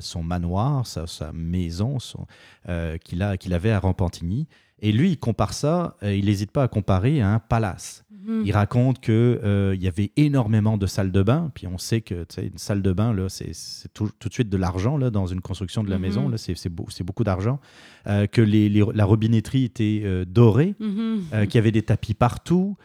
son 0.00 0.22
manoir, 0.22 0.86
sa, 0.86 1.32
maison 1.32 1.98
qu'il 2.66 3.52
avait 3.54 3.70
à 3.70 3.78
Rampantigny, 3.78 4.48
et 4.82 4.90
lui, 4.90 5.12
il 5.12 5.16
compare 5.18 5.54
ça, 5.54 5.96
euh, 6.02 6.14
il 6.14 6.26
n'hésite 6.26 6.50
pas 6.50 6.64
à 6.64 6.68
comparer 6.68 7.20
à 7.22 7.32
un 7.32 7.38
palace. 7.38 8.04
Mhm. 8.10 8.42
Il 8.44 8.52
raconte 8.52 9.00
qu'il 9.00 9.14
euh, 9.14 9.76
y 9.78 9.86
avait 9.86 10.10
énormément 10.16 10.76
de 10.76 10.86
salles 10.86 11.12
de 11.12 11.22
bain, 11.22 11.52
puis 11.54 11.68
on 11.68 11.78
sait 11.78 12.00
que 12.00 12.26
une 12.36 12.58
salle 12.58 12.82
de 12.82 12.92
bain, 12.92 13.14
c'est 13.28 13.52
tout, 13.94 14.06
de 14.06 14.32
suite 14.32 14.48
de 14.48 14.56
l'argent 14.56 14.98
dans 14.98 15.26
une 15.26 15.40
construction 15.40 15.84
de 15.84 15.90
la 15.90 15.96
mhm. 15.96 16.02
maison, 16.02 16.30
c'est 16.36 16.68
beaucoup 17.04 17.24
d'argent. 17.24 17.60
Euh, 18.08 18.26
que 18.26 18.42
la 18.42 19.04
robinetterie 19.04 19.64
était 19.64 20.24
dorée, 20.26 20.74
mhm. 20.80 21.46
qu'il 21.46 21.54
y 21.54 21.58
avait 21.58 21.72
des 21.72 21.82
tapis 21.82 22.14
partout. 22.14 22.76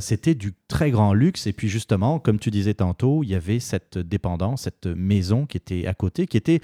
C'était 0.00 0.34
du 0.34 0.52
très 0.68 0.90
grand 0.90 1.14
luxe. 1.14 1.46
Et 1.46 1.52
puis 1.52 1.68
justement, 1.68 2.18
comme 2.18 2.38
tu 2.38 2.50
disais 2.50 2.74
tantôt, 2.74 3.22
il 3.22 3.30
y 3.30 3.34
avait 3.34 3.60
cette 3.60 3.98
dépendance, 3.98 4.62
cette 4.62 4.86
maison 4.86 5.46
qui 5.46 5.56
était 5.56 5.86
à 5.86 5.94
côté, 5.94 6.26
qui 6.26 6.36
était 6.36 6.60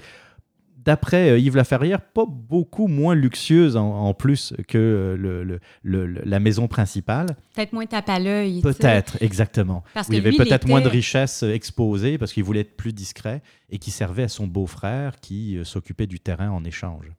d'après 0.87 1.31
euh, 1.31 1.37
Yves 1.37 1.57
Laferrière, 1.57 2.01
pas 2.01 2.25
beaucoup 2.25 2.87
moins 2.87 3.13
luxueuse 3.13 3.75
en, 3.75 4.13
plus 4.13 4.53
que 4.69 4.77
euh, 4.77 5.59
le, 5.83 6.07
la 6.07 6.39
maison 6.39 6.69
principale. 6.69 7.35
Peut-être 7.53 7.73
moins 7.73 7.85
tape 7.85 8.07
à 8.07 8.19
l'œil. 8.19 8.61
Peut-être, 8.61 9.21
exactement. 9.21 9.83
Parce 9.93 10.07
il 10.07 10.15
y 10.15 10.17
avait 10.17 10.31
peut-être 10.31 10.65
moins 10.65 10.79
de 10.79 10.87
richesses 10.87 11.43
euh, 11.43 11.53
exposées 11.53 12.17
parce 12.17 12.31
qu'il 12.31 12.45
voulait 12.45 12.61
être 12.61 12.77
plus 12.77 12.93
discret 12.93 13.41
et 13.69 13.79
qui 13.79 13.91
servait 13.91 14.23
à 14.23 14.27
son 14.29 14.47
beau-frère 14.47 15.19
qui 15.19 15.59
s'occupait 15.63 16.07
du 16.07 16.21
terrain 16.21 16.49
en 16.49 16.63
échange. 16.63 17.11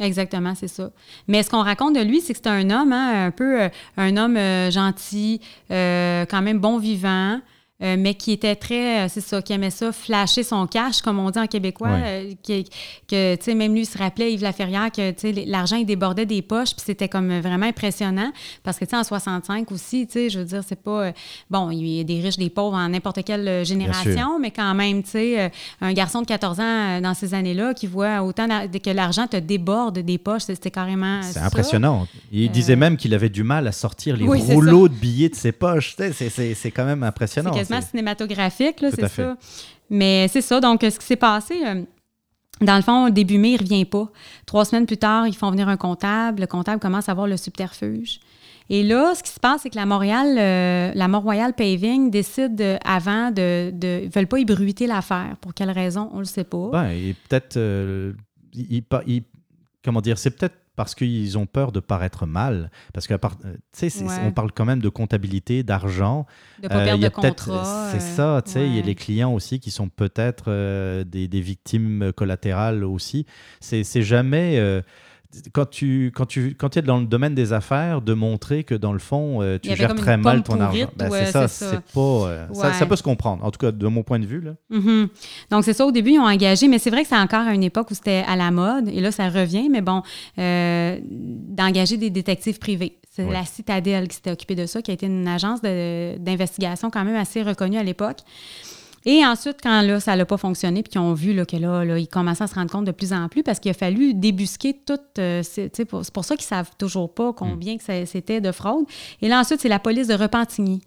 Exactement, 0.00 0.54
c'est 0.56 0.68
ça. 0.68 0.90
Mais 1.28 1.42
ce 1.44 1.50
qu'on 1.50 1.62
raconte 1.62 1.94
de 1.94 2.00
lui, 2.00 2.20
c'est 2.20 2.32
que 2.34 2.40
c'est 2.42 2.48
un 2.50 2.68
homme, 2.70 2.92
hein, 2.92 3.26
un 3.26 3.30
peu 3.30 3.68
un 3.96 4.16
homme 4.16 4.36
gentil, 4.70 5.40
quand 5.68 6.42
même 6.42 6.58
bon 6.58 6.78
vivant, 6.78 7.40
euh, 7.82 7.96
mais 7.98 8.14
qui 8.14 8.30
était 8.30 8.54
très, 8.54 9.00
euh, 9.00 9.08
c'est 9.08 9.20
ça, 9.20 9.42
qui 9.42 9.52
aimait 9.52 9.70
ça, 9.70 9.90
flasher 9.90 10.44
son 10.44 10.68
cash, 10.68 11.02
comme 11.02 11.18
on 11.18 11.28
dit 11.30 11.40
en 11.40 11.48
québécois, 11.48 11.88
euh, 11.88 12.32
que, 12.46 13.34
tu 13.34 13.42
sais, 13.42 13.54
même 13.56 13.74
lui 13.74 13.84
se 13.84 13.98
rappelait, 13.98 14.32
Yves 14.32 14.42
Laferrière, 14.42 14.92
que, 14.92 15.10
tu 15.10 15.34
sais, 15.34 15.44
l'argent, 15.44 15.74
il 15.74 15.84
débordait 15.84 16.24
des 16.24 16.40
poches, 16.40 16.70
puis 16.70 16.84
c'était 16.86 17.08
comme 17.08 17.40
vraiment 17.40 17.66
impressionnant, 17.66 18.30
parce 18.62 18.78
que, 18.78 18.84
tu 18.84 18.90
sais, 18.90 18.96
en 18.96 19.02
65 19.02 19.72
aussi, 19.72 20.06
tu 20.06 20.12
sais, 20.12 20.30
je 20.30 20.38
veux 20.38 20.44
dire, 20.44 20.62
c'est 20.64 20.80
pas, 20.80 21.10
bon, 21.50 21.72
il 21.72 21.84
y 21.84 22.00
a 22.00 22.04
des 22.04 22.20
riches, 22.20 22.36
des 22.36 22.48
pauvres 22.48 22.76
en 22.76 22.88
n'importe 22.90 23.24
quelle 23.24 23.66
génération, 23.66 24.38
mais 24.38 24.52
quand 24.52 24.74
même, 24.74 25.02
tu 25.02 25.10
sais, 25.10 25.50
un 25.80 25.92
garçon 25.92 26.22
de 26.22 26.26
14 26.26 26.60
ans 26.60 27.00
dans 27.00 27.14
ces 27.14 27.34
années-là 27.34 27.74
qui 27.74 27.88
voit 27.88 28.22
autant 28.22 28.46
que 28.46 28.90
l'argent 28.90 29.26
te 29.26 29.36
déborde 29.36 29.98
des 29.98 30.18
poches, 30.18 30.42
c'était 30.42 30.70
carrément 30.70 31.22
C'est 31.22 31.40
impressionnant. 31.40 32.06
Il 32.30 32.52
disait 32.52 32.76
même 32.76 32.96
qu'il 32.96 33.14
avait 33.14 33.30
du 33.30 33.42
mal 33.42 33.66
à 33.66 33.72
sortir 33.72 34.16
les 34.16 34.26
rouleaux 34.26 34.88
de 34.88 34.94
billets 34.94 35.28
de 35.28 35.34
ses 35.34 35.50
poches, 35.50 35.96
c'est 35.98 36.70
quand 36.70 36.84
même 36.84 37.02
impressionnant 37.02 37.63
cinématographique, 37.64 38.76
c'est 38.80 39.08
ça. 39.08 39.36
Mais 39.90 40.28
c'est 40.28 40.40
ça. 40.40 40.60
Donc, 40.60 40.80
ce 40.82 40.98
qui 40.98 41.06
s'est 41.06 41.16
passé. 41.16 41.60
Euh, 41.64 41.82
dans 42.60 42.76
le 42.76 42.82
fond, 42.82 43.10
début 43.10 43.36
mai, 43.36 43.50
il 43.50 43.54
ne 43.54 43.58
revient 43.58 43.84
pas. 43.84 44.08
Trois 44.46 44.64
semaines 44.64 44.86
plus 44.86 44.96
tard, 44.96 45.26
ils 45.26 45.34
font 45.34 45.50
venir 45.50 45.68
un 45.68 45.76
comptable. 45.76 46.42
Le 46.42 46.46
comptable 46.46 46.80
commence 46.80 47.08
à 47.08 47.14
voir 47.14 47.26
le 47.26 47.36
subterfuge. 47.36 48.20
Et 48.70 48.82
là, 48.82 49.14
ce 49.14 49.22
qui 49.22 49.30
se 49.30 49.40
passe, 49.40 49.62
c'est 49.62 49.70
que 49.70 49.76
la 49.76 49.86
Montréal, 49.86 50.38
euh, 50.38 50.92
la 50.94 51.08
Mont-Royal 51.08 51.52
Paving 51.52 52.10
décide 52.10 52.78
avant 52.84 53.30
de, 53.30 53.70
de. 53.72 54.08
veulent 54.08 54.26
pas 54.26 54.38
ébruiter 54.38 54.86
l'affaire. 54.86 55.36
Pour 55.40 55.52
quelle 55.52 55.70
raison, 55.70 56.08
on 56.12 56.16
ne 56.16 56.20
le 56.20 56.26
sait 56.26 56.44
pas. 56.44 56.70
Ben, 56.70 56.90
et 56.90 57.14
peut-être. 57.28 57.56
Euh, 57.56 58.12
comment 59.84 60.00
dire 60.00 60.16
C'est 60.16 60.30
peut-être 60.30 60.56
parce 60.76 60.94
qu'ils 60.94 61.38
ont 61.38 61.46
peur 61.46 61.72
de 61.72 61.80
paraître 61.80 62.26
mal. 62.26 62.70
Parce 62.92 63.06
que, 63.06 63.14
euh, 63.14 63.18
tu 63.72 63.90
sais, 63.90 64.04
on 64.22 64.32
parle 64.32 64.52
quand 64.52 64.64
même 64.64 64.80
de 64.80 64.88
comptabilité, 64.88 65.62
d'argent. 65.62 66.26
De 66.62 66.68
pas 66.68 66.84
perdre 66.84 67.02
de 67.02 67.08
contrat. 67.08 67.90
C'est 67.92 68.00
ça, 68.00 68.42
tu 68.44 68.52
sais. 68.52 68.66
Il 68.66 68.74
y 68.74 68.78
a 68.78 68.82
les 68.82 68.94
clients 68.94 69.32
aussi 69.32 69.60
qui 69.60 69.70
sont 69.70 69.88
peut-être 69.88 70.44
euh, 70.48 71.04
des, 71.04 71.28
des, 71.28 71.40
victimes 71.40 72.12
collatérales 72.16 72.84
aussi. 72.84 73.26
C'est 73.60 74.02
jamais. 74.02 74.82
Quand 75.52 75.68
tu 75.68 76.12
quand 76.14 76.26
tu 76.26 76.54
quand 76.54 76.76
es 76.76 76.82
dans 76.82 76.98
le 76.98 77.06
domaine 77.06 77.34
des 77.34 77.52
affaires 77.52 78.02
de 78.02 78.14
montrer 78.14 78.64
que 78.64 78.74
dans 78.74 78.92
le 78.92 78.98
fond 78.98 79.42
euh, 79.42 79.58
tu 79.60 79.74
gères 79.74 79.94
très 79.94 80.16
mal 80.16 80.42
ton 80.42 80.60
argent. 80.60 80.90
Ben, 80.96 81.10
c'est 81.10 81.26
ça 81.26 81.48
c'est 81.48 81.80
pas 81.80 82.00
euh, 82.00 82.46
ça, 82.52 82.86
peut 82.86 82.96
se 82.96 83.02
comprendre 83.02 83.44
en 83.44 83.50
tout 83.50 83.58
cas 83.58 83.72
de 83.72 83.86
mon 83.86 84.02
point 84.02 84.18
de 84.18 84.26
vue 84.26 84.40
là. 84.40 84.52
Mm-hmm. 84.70 85.08
donc 85.50 85.64
c'est 85.64 85.72
ça 85.72 85.86
au 85.86 85.92
début 85.92 86.12
ils 86.12 86.18
ont 86.18 86.26
engagé 86.26 86.68
mais 86.68 86.78
c'est 86.78 86.90
vrai 86.90 87.02
que 87.02 87.08
c'est 87.08 87.16
encore 87.16 87.46
à 87.46 87.54
une 87.54 87.62
époque 87.62 87.90
où 87.90 87.94
c'était 87.94 88.24
à 88.26 88.36
la 88.36 88.50
mode 88.50 88.88
et 88.88 89.00
là 89.00 89.10
ça 89.10 89.28
revient 89.28 89.68
mais 89.68 89.82
bon 89.82 90.02
euh, 90.38 90.98
d'engager 91.02 91.96
des 91.96 92.10
détectives 92.10 92.58
privés. 92.58 92.98
C'est 93.10 93.30
la 93.30 93.44
Citadelle 93.44 94.08
qui 94.08 94.16
s'était 94.16 94.32
occupée 94.32 94.56
de 94.56 94.66
ça 94.66 94.82
qui 94.82 94.90
a 94.90 94.94
été 94.94 95.06
une 95.06 95.28
agence 95.28 95.62
d'investigation 95.62 96.90
quand 96.90 97.04
même 97.04 97.14
assez 97.14 97.42
reconnue 97.42 97.78
à 97.78 97.84
l'époque 97.84 98.18
et 99.06 99.24
ensuite, 99.24 99.58
quand 99.62 99.82
là, 99.82 100.00
ça 100.00 100.16
n'a 100.16 100.24
pas 100.24 100.38
fonctionné, 100.38 100.82
puis 100.82 100.92
qu'ils 100.92 101.00
ont 101.00 101.12
vu 101.12 101.34
là, 101.34 101.44
que 101.44 101.56
là, 101.56 101.84
là, 101.84 101.98
ils 101.98 102.08
commençaient 102.08 102.44
à 102.44 102.46
se 102.46 102.54
rendre 102.54 102.70
compte 102.70 102.86
de 102.86 102.92
plus 102.92 103.12
en 103.12 103.28
plus 103.28 103.42
parce 103.42 103.60
qu'il 103.60 103.70
a 103.70 103.74
fallu 103.74 104.14
débusquer 104.14 104.80
tout. 104.86 104.98
Euh, 105.18 105.42
c'est 105.42 105.84
pour, 105.84 106.02
pour, 106.12 106.24
ça 106.24 106.36
qu'ils 106.36 106.44
ne 106.44 106.48
savent 106.48 106.70
toujours 106.78 107.12
pas 107.12 107.34
combien 107.34 107.76
que 107.76 107.82
c'était 108.06 108.40
de 108.40 108.50
fraude. 108.50 108.86
Et 109.20 109.28
là, 109.28 109.40
ensuite, 109.40 109.60
c'est 109.60 109.68
la 109.68 109.78
police 109.78 110.08
de 110.08 110.14
Repentigny. 110.14 110.80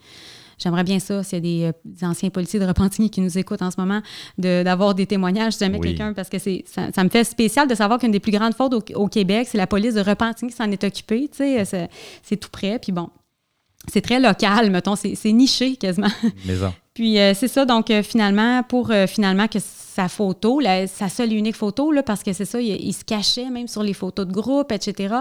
J'aimerais 0.58 0.84
bien 0.84 0.98
ça, 0.98 1.22
s'il 1.22 1.36
y 1.46 1.66
a 1.66 1.72
des, 1.72 1.72
euh, 2.02 2.08
anciens 2.08 2.32
policiers 2.32 2.60
de 2.60 2.66
Repentigny 2.66 3.12
qui 3.12 3.22
nous 3.22 3.38
écoutent 3.38 3.62
en 3.62 3.70
ce 3.70 3.80
moment, 3.80 4.02
d'avoir 4.40 4.96
des 4.96 5.06
témoignages 5.06 5.54
si 5.54 5.60
jamais 5.60 5.80
quelqu'un, 5.80 6.14
parce 6.14 6.30
que 6.30 6.40
ça, 6.40 6.92
ça 6.92 7.04
me 7.04 7.10
fait 7.10 7.24
spécial 7.24 7.68
de 7.68 7.76
savoir 7.76 8.00
qu'une 8.00 8.10
des 8.10 8.20
plus 8.20 8.32
grandes 8.32 8.56
fautes 8.56 8.74
au, 8.96 9.08
Québec, 9.08 9.48
c'est 9.52 9.60
la 9.60 9.68
police 9.68 9.94
de 9.94 10.02
Repentigny 10.02 10.52
qui 10.52 10.58
s'en 10.58 10.72
est 10.72 10.84
occupée. 10.84 11.30
C'est 11.34 12.38
tout 12.38 12.50
près, 12.52 12.80
puis 12.80 12.92
bon, 12.92 13.10
c'est 13.88 14.02
très 14.02 14.20
local, 14.20 14.72
mettons, 14.72 14.96
c'est 14.96 15.32
niché 15.32 15.76
quasiment. 15.76 16.10
Mais 16.46 16.56
Puis 16.98 17.20
euh, 17.20 17.36
c'est 17.36 17.48
ça, 17.48 17.64
donc 17.64 17.92
euh, 17.92 18.02
finalement, 18.02 18.64
pour 18.64 18.90
euh, 18.90 19.06
finalement 19.06 19.48
que 19.48 19.60
sa 19.98 20.10
photo, 20.10 20.62
sa 20.86 21.10
seule 21.10 21.34
et 21.34 21.36
unique 21.36 21.56
photo, 21.56 21.92
là, 21.92 22.04
parce 22.04 22.22
que 22.22 22.32
c'est 22.32 22.46
ça, 22.46 22.62
il, 22.62 22.94
se 22.94 23.04
cachait 23.04 23.50
même 23.50 23.68
sur 23.68 23.82
les 23.82 23.94
photos 23.94 24.28
de 24.28 24.32
groupe, 24.32 24.72
etc. 24.72 25.16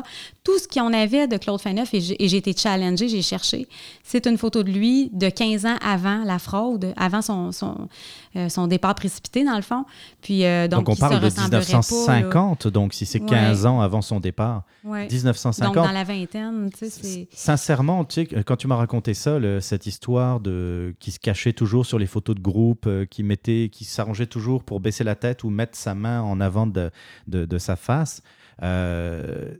Tout 0.44 0.58
ce 0.58 0.68
qu'on 0.68 0.92
avait 0.92 1.26
de 1.26 1.38
Claude 1.38 1.62
Faneuf, 1.62 1.94
et 1.94 2.00
j'ai 2.00 2.36
été 2.36 2.54
challengée, 2.54 3.08
j'ai 3.08 3.22
cherché, 3.22 3.68
c'est 4.04 4.26
une 4.26 4.36
photo 4.36 4.62
de 4.62 4.70
lui 4.70 5.08
de 5.14 5.30
15 5.30 5.64
ans 5.64 5.76
avant 5.82 6.24
la 6.24 6.38
fraude, 6.38 6.92
avant 6.98 7.22
son, 7.22 7.52
son, 7.52 7.88
euh, 8.36 8.50
son 8.50 8.66
départ 8.66 8.94
précipité, 8.94 9.46
dans 9.46 9.56
le 9.56 9.62
fond. 9.62 9.86
Puis, 10.20 10.44
euh, 10.44 10.68
donc, 10.68 10.90
on 10.90 10.94
parle 10.94 11.20
de 11.20 11.30
1950, 11.30 12.68
donc 12.68 12.92
si 12.92 13.06
c'est 13.06 13.20
15 13.20 13.64
ans 13.64 13.80
avant 13.80 14.02
son 14.02 14.20
départ. 14.20 14.64
1950. 14.84 15.74
Donc 15.74 15.84
dans 15.84 15.92
la 15.92 16.04
vingtaine, 16.04 16.70
tu 16.76 16.88
sais. 16.88 17.28
Sincèrement, 17.32 18.04
tu 18.04 18.26
sais, 18.26 18.44
quand 18.44 18.56
tu 18.56 18.68
m'as 18.68 18.76
raconté 18.76 19.14
ça, 19.14 19.38
cette 19.60 19.86
histoire 19.86 20.40
de 20.40 20.94
qui 21.00 21.10
se 21.10 21.18
cachait 21.18 21.52
toujours 21.52 21.86
sur 21.86 21.98
les 21.98 22.06
photos 22.06 22.36
de 22.36 22.40
groupe, 22.40 22.86
euh, 22.86 23.04
qui 23.04 23.22
mettait, 23.22 23.68
qui 23.72 23.84
s'arrangeait 23.84 24.26
toujours 24.26 24.62
pour 24.66 24.80
baisser 24.80 25.04
la 25.04 25.14
tête 25.14 25.44
ou 25.44 25.50
mettre 25.50 25.76
sa 25.76 25.94
main 25.94 26.20
en 26.20 26.40
avant 26.40 26.66
de, 26.66 26.90
de, 27.26 27.58
sa 27.58 27.76
face. 27.76 28.22
Euh, 28.62 29.54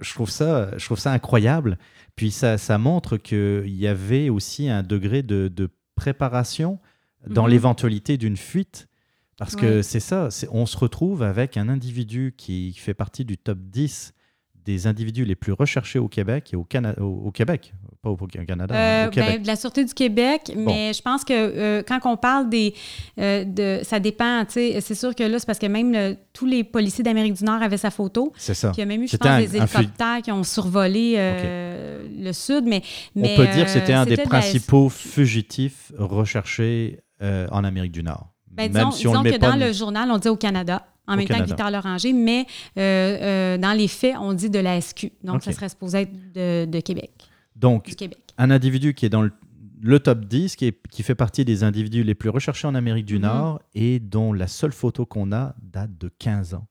je, 0.00 0.14
trouve 0.14 0.30
ça, 0.30 0.76
je 0.78 0.84
trouve 0.84 0.98
ça 0.98 1.12
incroyable. 1.12 1.78
Puis 2.16 2.30
ça, 2.30 2.58
ça 2.58 2.78
montre 2.78 3.16
qu'il 3.16 3.74
y 3.74 3.86
avait 3.86 4.28
aussi 4.28 4.68
un 4.68 4.82
degré 4.82 5.22
de, 5.22 5.48
de 5.48 5.68
préparation 5.94 6.78
dans 7.26 7.44
mhm. 7.44 7.50
l'éventualité 7.50 8.16
d'une 8.16 8.36
fuite. 8.36 8.88
Parce 9.38 9.56
que 9.56 9.82
c'est 9.82 9.98
ça, 9.98 10.28
on 10.52 10.66
se 10.66 10.76
retrouve 10.76 11.22
avec 11.22 11.56
un 11.56 11.68
individu 11.68 12.32
qui 12.36 12.72
fait 12.74 12.94
partie 12.94 13.24
du 13.24 13.36
top 13.36 13.58
10 13.58 14.14
des 14.64 14.86
individus 14.86 15.24
les 15.24 15.34
plus 15.34 15.52
recherchés 15.52 15.98
au 15.98 16.08
Québec 16.08 16.52
et 16.52 16.56
au, 16.56 16.66
au, 17.00 17.32
Québec, 17.32 17.74
pas 18.02 18.10
au, 18.10 18.16
Canada, 18.16 18.74
euh, 18.74 19.06
au 19.06 19.10
Québec. 19.10 19.30
Ben, 19.30 19.42
de 19.42 19.46
la 19.46 19.56
Sûreté 19.56 19.84
du 19.84 19.94
Québec, 19.94 20.52
mais 20.56 20.92
je 20.92 21.00
pense 21.00 21.24
que 21.24 21.32
euh, 21.32 21.82
quand 21.86 22.00
on 22.04 22.16
parle 22.16 22.50
des... 22.50 22.74
Euh, 23.18 23.44
de, 23.44 23.80
ça 23.84 24.00
dépend, 24.00 24.44
tu 24.44 24.54
sais, 24.54 24.80
c'est 24.80 24.96
sûr 24.96 25.14
que 25.14 25.22
là, 25.22 25.38
c'est 25.38 25.46
parce 25.46 25.60
que 25.60 25.66
même 25.66 26.16
tous 26.32 26.46
les 26.46 26.64
policiers 26.64 27.04
d'Amérique 27.04 27.34
du 27.34 27.44
Nord 27.44 27.62
avaient 27.62 27.76
sa 27.76 27.90
photo. 27.90 28.32
C'est 28.36 28.54
ça. 28.54 28.70
Puis 28.70 28.78
il 28.78 28.80
y 28.80 28.82
a 28.82 28.86
même 28.86 29.02
eu, 29.02 29.08
je 29.08 29.16
pense, 29.16 29.38
des 29.38 29.56
hélicoptères 29.56 30.20
qui 30.22 30.32
ont 30.32 30.42
survolé 30.42 31.16
le 31.16 32.32
Sud, 32.32 32.64
mais, 32.66 32.82
On 33.14 33.36
peut 33.36 33.46
dire 33.46 33.64
que 33.64 33.70
c'était 33.70 33.92
un 33.92 34.04
des 34.04 34.16
principaux 34.16 34.88
fugitifs 34.88 35.92
recherchés 35.96 36.98
en 37.20 37.62
Amérique 37.62 37.92
du 37.92 38.02
Nord. 38.02 38.28
Ben, 38.50 38.68
disons, 38.68 38.80
même 38.80 38.92
si 38.92 39.06
on 39.06 39.22
que 39.22 39.38
dans 39.38 39.56
le 39.56 39.72
journal, 39.72 40.10
on 40.10 40.18
dit 40.18 40.28
au 40.28 40.36
Canada 40.36 40.84
en 41.06 41.16
même 41.16 41.26
temps 41.26 41.38
que 41.38 41.44
Victor 41.44 41.70
Loranger, 41.70 42.12
mais 42.12 42.46
euh, 42.78 43.18
euh, 43.20 43.58
dans 43.58 43.72
les 43.72 43.88
faits, 43.88 44.14
on 44.20 44.32
dit 44.32 44.50
de 44.50 44.58
la 44.58 44.80
SQ. 44.80 45.12
Donc, 45.22 45.42
ça 45.42 45.52
serait 45.52 45.68
supposé 45.68 46.02
être 46.02 46.32
de, 46.34 46.80
Québec. 46.80 47.10
Donc, 47.62 47.94
un 48.38 48.50
individu 48.50 48.92
qui 48.92 49.06
est 49.06 49.08
dans 49.08 49.22
le, 49.22 50.00
top 50.00 50.24
10, 50.24 50.56
qui, 50.56 50.74
qui, 50.90 51.02
fait 51.02 51.14
partie 51.14 51.44
des 51.44 51.62
individus 51.62 52.02
les 52.02 52.16
plus 52.16 52.28
recherchés 52.28 52.66
en 52.66 52.74
Amérique 52.74 53.06
du 53.06 53.16
mhm. 53.16 53.22
Nord 53.22 53.62
et 53.74 54.00
dont 54.00 54.32
la 54.32 54.48
seule 54.48 54.72
photo 54.72 55.06
qu'on 55.06 55.32
a 55.32 55.54
date 55.62 55.96
de 55.96 56.10
15 56.18 56.54
ans 56.54 56.66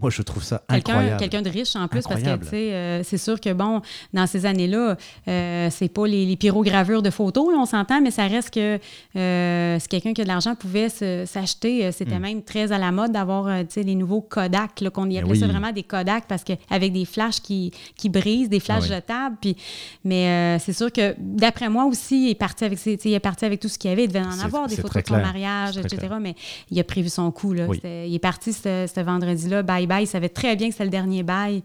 Moi, 0.00 0.10
je 0.10 0.22
trouve 0.22 0.44
ça 0.44 0.62
incroyable. 0.68 1.16
quelqu'un 1.18 1.42
de 1.42 1.50
riche 1.50 1.74
en 1.74 1.88
plus, 1.88 2.02
parce 2.02 2.06
que 2.22 2.28
Incroyable. 2.28 2.44
tu 2.44 2.50
sais, 2.50 2.72
euh, 2.72 3.02
c'est 3.02 3.18
sûr 3.18 3.40
que 3.40 3.52
bon, 3.52 3.82
dans 4.14 4.28
ces 4.28 4.46
années-là, 4.46 4.96
euh, 5.26 5.68
c'est 5.72 5.88
pas 5.88 6.06
les, 6.06 6.24
les 6.24 6.36
pyrogravures 6.36 7.02
de 7.02 7.10
photos, 7.10 7.52
là, 7.52 7.58
on 7.60 7.66
s'entend, 7.66 8.00
mais 8.00 8.12
ça 8.12 8.28
reste 8.28 8.54
que 8.54 8.78
euh, 9.16 9.78
si 9.80 9.88
quelqu'un 9.88 10.12
qui 10.12 10.20
a 10.20 10.24
de 10.24 10.28
l'argent 10.28 10.54
pouvait 10.54 10.88
s'acheter, 10.88 11.86
euh, 11.86 11.90
c'était 11.92 12.20
même 12.20 12.42
très 12.42 12.70
à 12.70 12.78
la 12.78 12.92
mode 12.92 13.10
d'avoir 13.10 13.48
euh, 13.48 13.62
tu 13.62 13.66
sais, 13.70 13.82
les 13.82 13.96
nouveaux 13.96 14.20
Kodak, 14.20 14.88
qu'on 14.90 15.06
y 15.10 15.14
Mais 15.14 15.18
appelait 15.18 15.34
ça 15.40 15.48
vraiment 15.48 15.72
des 15.72 15.82
Kodak 15.82 16.26
parce 16.28 16.44
que 16.44 16.52
avec 16.70 16.92
des 16.92 17.04
flashs 17.04 17.40
qui, 17.40 17.72
qui 17.96 18.08
brisent, 18.08 18.48
des 18.48 18.60
flashs 18.60 18.84
Ah 18.84 18.88
oui. 18.90 18.94
jetables. 18.94 19.36
Puis, 19.40 19.56
mais 20.04 20.58
c'est 20.60 20.72
sûr 20.72 20.92
que 20.92 21.16
d'après 21.18 21.68
moi 21.68 21.86
aussi, 21.86 22.26
il 22.26 22.30
est 22.30 22.34
parti 22.36 22.64
avec, 22.64 22.78
ses- 22.78 23.00
il 23.04 23.14
est 23.14 23.18
parti 23.20 23.44
avec 23.44 23.58
tout 23.58 23.68
ce 23.68 23.76
qu'il 23.78 23.90
y 23.90 23.92
avait. 23.92 24.04
Il 24.04 24.08
devait 24.08 24.20
en 24.20 24.38
avoir 24.38 24.68
des 24.68 24.76
photos 24.76 25.02
de 25.02 25.08
son 25.08 25.14
mariage, 25.16 25.76
etc. 25.76 25.96
clair. 26.06 26.20
Mais 26.20 26.36
il 26.70 26.78
a 26.78 26.84
prévu 26.84 27.08
son 27.08 27.30
coup. 27.32 27.52
Là. 27.52 27.66
Oui. 27.68 27.80
Il 27.84 28.14
est 28.14 28.18
parti 28.20 28.52
ce, 28.52 28.88
ce 28.94 29.00
vendredi-là, 29.00 29.62
Il 30.00 30.06
savait 30.06 30.28
très 30.28 30.56
bien 30.56 30.68
que 30.68 30.72
c'était 30.74 30.84
le 30.84 30.90
dernier 30.90 31.22
bail 31.22 31.62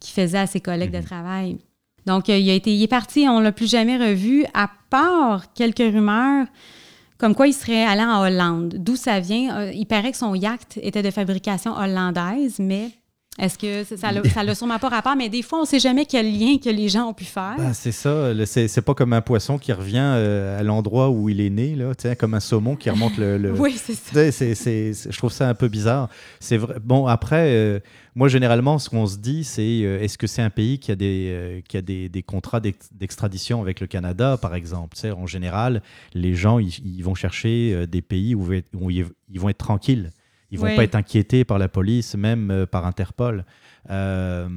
qu'il 0.00 0.12
faisait 0.14 0.38
à 0.38 0.46
ses 0.46 0.60
collègues 0.60 0.92
Mhm. 0.94 1.00
de 1.00 1.06
travail. 1.06 1.58
Donc, 2.06 2.28
euh, 2.30 2.38
il, 2.38 2.48
a 2.50 2.54
été, 2.54 2.74
il 2.74 2.82
est 2.82 2.86
parti, 2.88 3.26
on 3.28 3.38
ne 3.38 3.44
l'a 3.44 3.52
plus 3.52 3.70
jamais 3.70 3.96
revu, 3.98 4.44
à 4.54 4.70
part 4.90 5.52
quelques 5.52 5.78
rumeurs 5.78 6.46
comme 7.18 7.34
quoi 7.34 7.48
il 7.48 7.52
serait 7.52 7.84
allé 7.84 8.02
en 8.02 8.22
Hollande. 8.22 8.74
D'où 8.78 8.94
ça 8.94 9.18
vient? 9.18 9.58
Euh, 9.58 9.72
il 9.74 9.86
paraît 9.86 10.12
que 10.12 10.16
son 10.16 10.34
yacht 10.36 10.78
était 10.80 11.02
de 11.02 11.10
fabrication 11.10 11.72
hollandaise, 11.76 12.60
mais 12.60 12.90
est-ce 13.38 13.56
que 13.58 13.84
ça- 13.84 13.96
ça 13.96 14.42
l'a 14.42 14.54
sûrement 14.54 14.78
pas 14.78 14.88
rapport? 14.88 15.14
Mais 15.16 15.28
des 15.28 15.42
fois, 15.42 15.58
on 15.58 15.62
ne 15.62 15.66
sait 15.66 15.78
jamais 15.78 16.06
quel 16.06 16.26
lien 16.38 16.58
que 16.58 16.68
les 16.70 16.88
gens 16.88 17.06
ont 17.08 17.14
pu 17.14 17.24
faire. 17.24 17.54
Bah, 17.56 17.72
c'est 17.72 17.92
ça, 17.92 18.32
le- 18.34 18.46
c'est 18.46 18.80
pas 18.82 18.94
comme 18.94 19.12
un 19.12 19.20
poisson 19.20 19.58
qui 19.58 19.72
revient 19.72 19.98
euh, 19.98 20.58
à 20.58 20.62
l'endroit 20.62 21.10
où 21.10 21.28
il 21.28 21.40
est 21.40 21.50
né, 21.50 21.74
là, 21.76 21.92
comme 22.18 22.34
un 22.34 22.40
saumon 22.40 22.76
qui 22.76 22.90
remonte 22.90 23.16
le. 23.16 23.38
le- 23.38 23.52
oui, 23.58 23.74
c'est 23.76 23.94
ça. 23.94 25.10
Je 25.10 25.16
trouve 25.18 25.32
ça 25.32 25.48
un 25.48 25.54
peu 25.54 25.68
bizarre. 25.68 26.08
C'est 26.40 26.56
vrai. 26.56 26.76
Bon, 26.82 27.06
après, 27.06 27.48
euh, 27.54 27.80
moi, 28.14 28.28
généralement, 28.28 28.78
ce 28.78 28.90
qu'on 28.90 29.06
se 29.06 29.16
dit, 29.18 29.44
c'est 29.44 29.82
euh, 29.84 30.00
est-ce 30.00 30.18
que 30.18 30.26
c'est 30.26 30.42
un 30.42 30.50
pays 30.50 30.78
qui 30.78 30.90
a 30.90 30.96
des, 30.96 31.62
qui 31.68 31.76
a 31.76 31.82
des, 31.82 32.08
des 32.08 32.22
contrats 32.22 32.60
d'ex- 32.60 32.88
d'extradition 32.92 33.60
avec 33.62 33.80
le 33.80 33.86
Canada, 33.86 34.36
par 34.40 34.54
exemple? 34.54 34.96
En 35.16 35.26
général, 35.26 35.82
les 36.14 36.34
gens, 36.34 36.58
ils, 36.58 37.02
vont 37.02 37.14
chercher 37.14 37.86
des 37.86 38.02
pays 38.02 38.34
où, 38.34 38.52
ils 38.52 39.40
vont 39.40 39.48
être 39.48 39.58
tranquilles. 39.58 40.10
Ils 40.50 40.58
vont 40.58 40.66
Oui. 40.66 40.76
pas 40.76 40.84
être 40.84 40.94
inquiétés 40.94 41.44
par 41.44 41.58
la 41.58 41.68
police, 41.68 42.14
même 42.14 42.50
euh, 42.50 42.66
par 42.66 42.86
Interpol. 42.86 43.44
Euh, 43.90 44.48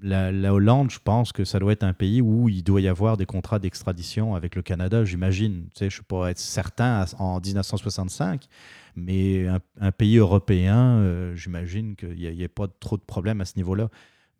la, 0.00 0.30
la 0.30 0.54
Hollande, 0.54 0.90
je 0.92 0.98
pense 1.02 1.32
que 1.32 1.44
ça 1.44 1.58
doit 1.58 1.72
être 1.72 1.82
un 1.82 1.92
pays 1.92 2.20
où 2.22 2.48
il 2.48 2.62
doit 2.62 2.80
y 2.80 2.86
avoir 2.88 3.16
des 3.16 3.26
contrats 3.26 3.58
d'extradition 3.58 4.36
avec 4.36 4.54
le 4.54 4.62
Canada, 4.62 5.04
j'imagine. 5.04 5.64
Tu 5.74 5.78
sais, 5.78 5.90
je 5.90 5.98
ne 6.00 6.04
pas 6.04 6.30
être 6.30 6.38
certain 6.38 7.04
en 7.18 7.40
1965, 7.40 8.46
mais 8.94 9.48
un, 9.48 9.58
un 9.80 9.90
pays 9.90 10.18
européen, 10.18 10.76
euh, 10.98 11.34
j'imagine 11.34 11.96
qu'il 11.96 12.14
n'y 12.14 12.44
a, 12.44 12.48
pas 12.48 12.68
trop 12.80 12.96
de 12.96 13.02
problèmes 13.02 13.40
à 13.40 13.44
ce 13.44 13.54
niveau-là. 13.56 13.88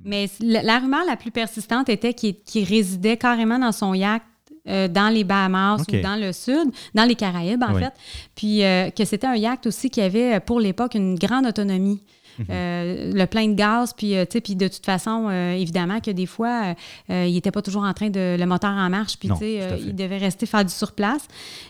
Mais 0.04 0.30
la, 0.40 0.62
la 0.62 0.78
rumeur 0.78 1.04
la 1.04 1.16
plus 1.16 1.32
persistante 1.32 1.88
était 1.88 2.14
qu'il 2.14 2.36
qu'il 2.42 2.64
résidait 2.64 3.16
carrément 3.16 3.58
dans 3.58 3.72
son 3.72 3.94
yacht 3.94 4.22
euh, 4.68 4.88
dans 4.88 5.08
les 5.12 5.24
Bahamas 5.24 5.80
OK. 5.82 5.94
ou 5.94 6.00
dans 6.02 6.16
le 6.16 6.32
sud, 6.32 6.70
dans 6.94 7.04
les 7.04 7.14
Caraïbes 7.14 7.62
en 7.62 7.74
Oui. 7.74 7.82
fait. 7.82 7.92
Puis 8.34 8.64
euh, 8.64 8.90
que 8.90 9.04
c'était 9.04 9.26
un 9.26 9.36
yacht 9.36 9.66
aussi 9.66 9.90
qui 9.90 10.00
avait 10.00 10.34
euh, 10.36 10.40
pour 10.40 10.60
l'époque 10.60 10.94
une 10.94 11.14
grande 11.16 11.46
autonomie. 11.46 12.02
Mhm. 12.38 12.46
Euh, 12.50 13.12
le 13.14 13.26
plein 13.26 13.48
de 13.48 13.54
gaz, 13.54 13.92
puis, 13.96 14.16
euh, 14.16 14.24
puis 14.24 14.54
de 14.54 14.68
toute 14.68 14.86
façon, 14.86 15.26
euh, 15.28 15.54
évidemment 15.54 15.98
que 15.98 16.12
des 16.12 16.26
fois, 16.26 16.74
il 17.08 17.32
n'était 17.32 17.50
pas 17.50 17.62
toujours 17.62 17.82
en 17.82 17.92
train 17.92 18.10
de 18.10 18.36
le 18.38 18.46
moteur 18.46 18.70
en 18.70 18.88
marche, 18.88 19.16
puis 19.18 19.28
Non, 19.28 19.36
il 19.42 19.92
devait 19.96 20.18
rester 20.18 20.46
faire 20.46 20.64
du 20.64 20.70
surplace. 20.72 21.22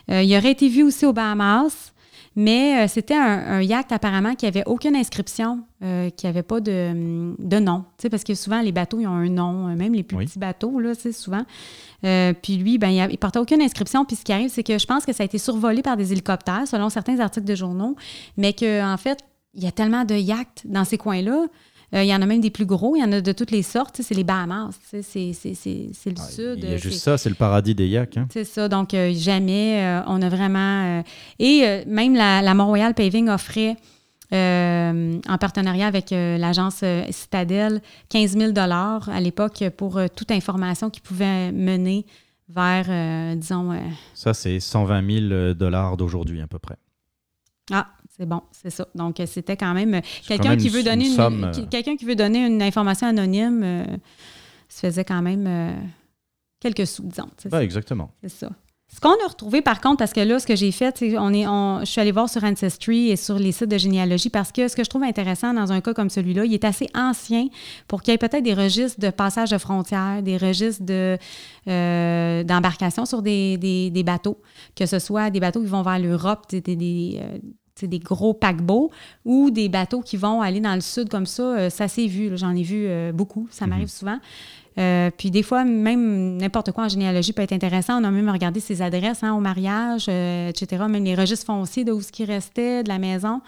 Il 0.07 0.31
aurait 0.37 0.51
été 0.51 0.69
vu 0.69 0.83
aussi 0.83 1.07
aux 1.07 1.13
Bahamas, 1.13 1.91
mais 2.41 2.85
euh, 2.85 2.87
c'était 2.87 3.15
un, 3.17 3.57
un 3.57 3.61
yacht 3.61 3.91
apparemment 3.91 4.33
qui 4.33 4.45
avait 4.45 4.63
aucune 4.65 4.95
inscription, 4.95 5.59
euh, 5.83 6.09
qui 6.09 6.25
n'avait 6.25 6.41
pas 6.43 6.61
de, 6.61 7.33
de 7.37 7.59
nom. 7.59 7.83
Parce 8.09 8.23
que 8.23 8.33
souvent, 8.33 8.61
les 8.61 8.71
bateaux, 8.71 8.99
ils 9.01 9.07
ont 9.07 9.11
un 9.11 9.27
nom, 9.29 9.67
euh, 9.67 9.75
même 9.75 9.93
les 9.93 10.03
plus 10.03 10.15
Oui. 10.15 10.25
petits 10.25 10.39
bateaux, 10.39 10.79
là, 10.79 10.93
souvent. 11.11 11.43
Euh, 12.05 12.31
puis 12.41 12.55
lui, 12.55 12.77
ben, 12.77 12.89
il, 12.89 13.07
il 13.11 13.17
portait 13.17 13.39
aucune 13.39 13.61
inscription. 13.61 14.05
Puis 14.05 14.15
ce 14.15 14.23
qui 14.23 14.31
arrive, 14.31 14.49
c'est 14.49 14.63
que 14.63 14.77
je 14.77 14.85
pense 14.85 15.05
que 15.05 15.11
ça 15.11 15.23
a 15.23 15.25
été 15.25 15.37
survolé 15.37 15.81
par 15.81 15.97
des 15.97 16.13
hélicoptères, 16.13 16.65
selon 16.65 16.89
certains 16.89 17.19
articles 17.19 17.45
de 17.47 17.55
journaux, 17.55 17.97
mais 18.37 18.53
qu'en 18.53 18.93
en 18.93 18.97
fait, 18.97 19.19
il 19.53 19.63
y 19.63 19.67
a 19.67 19.71
tellement 19.71 20.05
de 20.05 20.15
yachts 20.15 20.61
dans 20.63 20.85
ces 20.85 20.97
coins-là. 20.97 21.47
Euh, 21.93 22.03
il 22.03 22.07
y 22.07 22.13
en 22.15 22.21
a 22.21 22.25
même 22.25 22.41
des 22.41 22.49
plus 22.51 22.65
gros, 22.65 22.95
il 22.95 22.99
y 23.01 23.03
en 23.03 23.11
a 23.11 23.21
de 23.21 23.31
toutes 23.31 23.51
les 23.51 23.63
sortes. 23.63 24.01
C'est 24.03 24.13
les 24.15 24.23
Bahamas, 24.23 24.71
c'est 24.83 25.01
le 25.05 26.13
Ah, 26.17 26.21
sud. 26.23 26.59
il 26.59 26.63
y 26.63 26.67
a 26.67 26.75
euh, 26.75 26.77
juste 26.77 26.99
ça, 27.01 27.17
c'est 27.17 27.29
le 27.29 27.35
paradis 27.35 27.73
des 27.75 27.87
yaks. 27.87 28.17
hein. 28.17 28.27
c'est 28.31 28.43
ça. 28.45 28.67
Donc, 28.69 28.93
euh, 28.93 29.11
jamais 29.13 30.01
on 30.07 30.21
a 30.21 30.29
vraiment. 30.29 31.03
et 31.39 31.83
même 31.87 32.15
la, 32.15 32.41
la 32.41 32.53
Mont-Royal 32.53 32.93
Paving 32.93 33.29
offrait, 33.29 33.75
euh, 34.31 35.19
en 35.27 35.37
partenariat 35.39 35.87
avec 35.87 36.11
euh, 36.13 36.37
l'agence 36.37 36.81
euh, 36.83 37.03
Citadel, 37.09 37.81
15 38.09 38.37
000 38.37 38.51
à 38.55 39.19
l'époque 39.21 39.63
pour 39.75 39.99
toute 40.15 40.29
information 40.29 40.91
qui 40.91 41.01
pouvait 41.01 41.51
mener 41.51 42.05
vers, 42.47 43.35
disons. 43.35 43.73
Ça, 44.13 44.33
c'est 44.35 44.59
120 44.59 45.29
000 45.29 45.53
dollars 45.55 45.97
d'aujourd'hui 45.97 46.41
à 46.41 46.47
peu 46.47 46.59
près. 46.59 46.77
ah, 47.71 47.87
c'est 48.19 48.25
bon, 48.27 48.41
c'est 48.51 48.69
ça. 48.69 48.85
Donc, 48.95 49.19
euh, 49.19 49.25
c'était 49.25 49.55
quand 49.57 49.73
même 49.73 49.93
euh, 49.95 50.01
quelqu'un 50.27 50.49
qui 50.57 50.67
veut 50.69 50.83
donner 50.83 51.05
une 51.07 51.15
euh, 51.61 51.65
quelqu'un 51.71 51.95
qui 51.95 52.05
veut 52.05 52.15
donner 52.15 52.45
une 52.45 52.61
information 52.61 53.07
anonyme 53.07 53.61
euh, 53.63 53.85
se 54.67 54.81
faisait 54.87 55.05
quand 55.05 55.21
même 55.21 55.45
euh, 55.47 55.71
quelques 56.59 56.85
sous, 56.85 57.03
disons. 57.03 57.29
exactement. 57.61 58.11
C'est 58.21 58.29
ça. 58.29 58.49
Ce 58.91 58.99
qu'on 58.99 59.11
a 59.23 59.27
retrouvé, 59.27 59.61
par 59.61 59.81
contre, 59.81 59.97
parce 59.97 60.13
que 60.13 60.19
là, 60.19 60.39
ce 60.39 60.47
que 60.47 60.55
j'ai 60.55 60.71
fait, 60.71 60.97
c'est 60.97 61.15
on 61.19 61.31
est, 61.31 61.45
on- 61.45 61.81
je 61.81 61.85
suis 61.85 62.01
allée 62.01 62.11
voir 62.11 62.27
sur 62.27 62.43
Ancestry 62.43 63.09
et 63.11 63.15
sur 63.17 63.37
les 63.37 63.51
sites 63.51 63.69
de 63.69 63.77
généalogie 63.77 64.31
parce 64.31 64.51
que 64.51 64.67
ce 64.67 64.75
que 64.75 64.83
je 64.83 64.89
trouve 64.89 65.03
intéressant 65.03 65.53
dans 65.53 65.71
un 65.71 65.79
cas 65.79 65.93
comme 65.93 66.09
celui-là, 66.09 66.43
il 66.45 66.53
est 66.55 66.65
assez 66.65 66.87
ancien 66.95 67.49
pour 67.87 68.01
qu'il 68.01 68.13
y 68.13 68.15
ait 68.15 68.17
peut-être 68.17 68.43
des 68.43 68.55
registres 68.55 68.99
de 68.99 69.11
passage 69.11 69.51
de 69.51 69.59
frontières, 69.59 70.23
des 70.23 70.37
registres 70.37 70.83
de, 70.83 71.19
euh, 71.67 72.43
d'embarcation 72.43 73.05
sur 73.05 73.21
des, 73.21 73.57
des- 73.57 73.91
des 73.91 74.03
bateaux, 74.03 74.41
que 74.75 74.87
ce 74.87 74.97
soit 74.97 75.29
des 75.29 75.39
bateaux 75.39 75.61
qui 75.61 75.67
vont 75.67 75.83
vers 75.83 75.99
l'Europe, 75.99 76.47
des, 76.49 76.61
des- 76.61 77.19
des, 77.79 77.85
sais, 77.85 77.87
des 77.87 77.99
gros 77.99 78.33
paquebots 78.33 78.91
ou 79.25 79.51
des 79.51 79.69
bateaux 79.69 80.01
qui 80.01 80.17
vont 80.17 80.41
aller 80.41 80.59
dans 80.59 80.75
le 80.75 80.81
sud 80.81 81.09
comme 81.09 81.25
ça. 81.25 81.43
euh, 81.43 81.69
ça 81.69 81.87
s'est 81.87 82.07
vu, 82.07 82.37
j'en 82.37 82.55
ai 82.55 82.63
vu 82.63 82.85
euh, 82.87 83.11
beaucoup, 83.11 83.47
ça 83.51 83.67
m'arrive 83.67 83.87
souvent. 83.87 84.19
Euh, 84.77 85.09
puis 85.15 85.29
des 85.29 85.43
fois, 85.43 85.65
même 85.65 86.37
n'importe 86.37 86.71
quoi 86.71 86.85
en 86.85 86.89
généalogie 86.89 87.33
peut 87.33 87.41
être 87.41 87.51
intéressant. 87.53 88.01
On 88.01 88.03
a 88.05 88.11
même 88.11 88.29
regardé 88.29 88.59
ses 88.59 88.81
adresses 88.81 89.23
hein, 89.23 89.33
au 89.33 89.39
mariage, 89.39 90.07
etc. 90.07 90.85
Même 90.87 91.03
les 91.03 91.15
registres 91.15 91.45
fonciers 91.45 91.83
de 91.83 91.91
où 91.91 92.01
ce 92.01 92.11
qui 92.11 92.23
restait, 92.23 92.83
de 92.83 92.89
la 92.89 92.97
maison. 92.97 93.41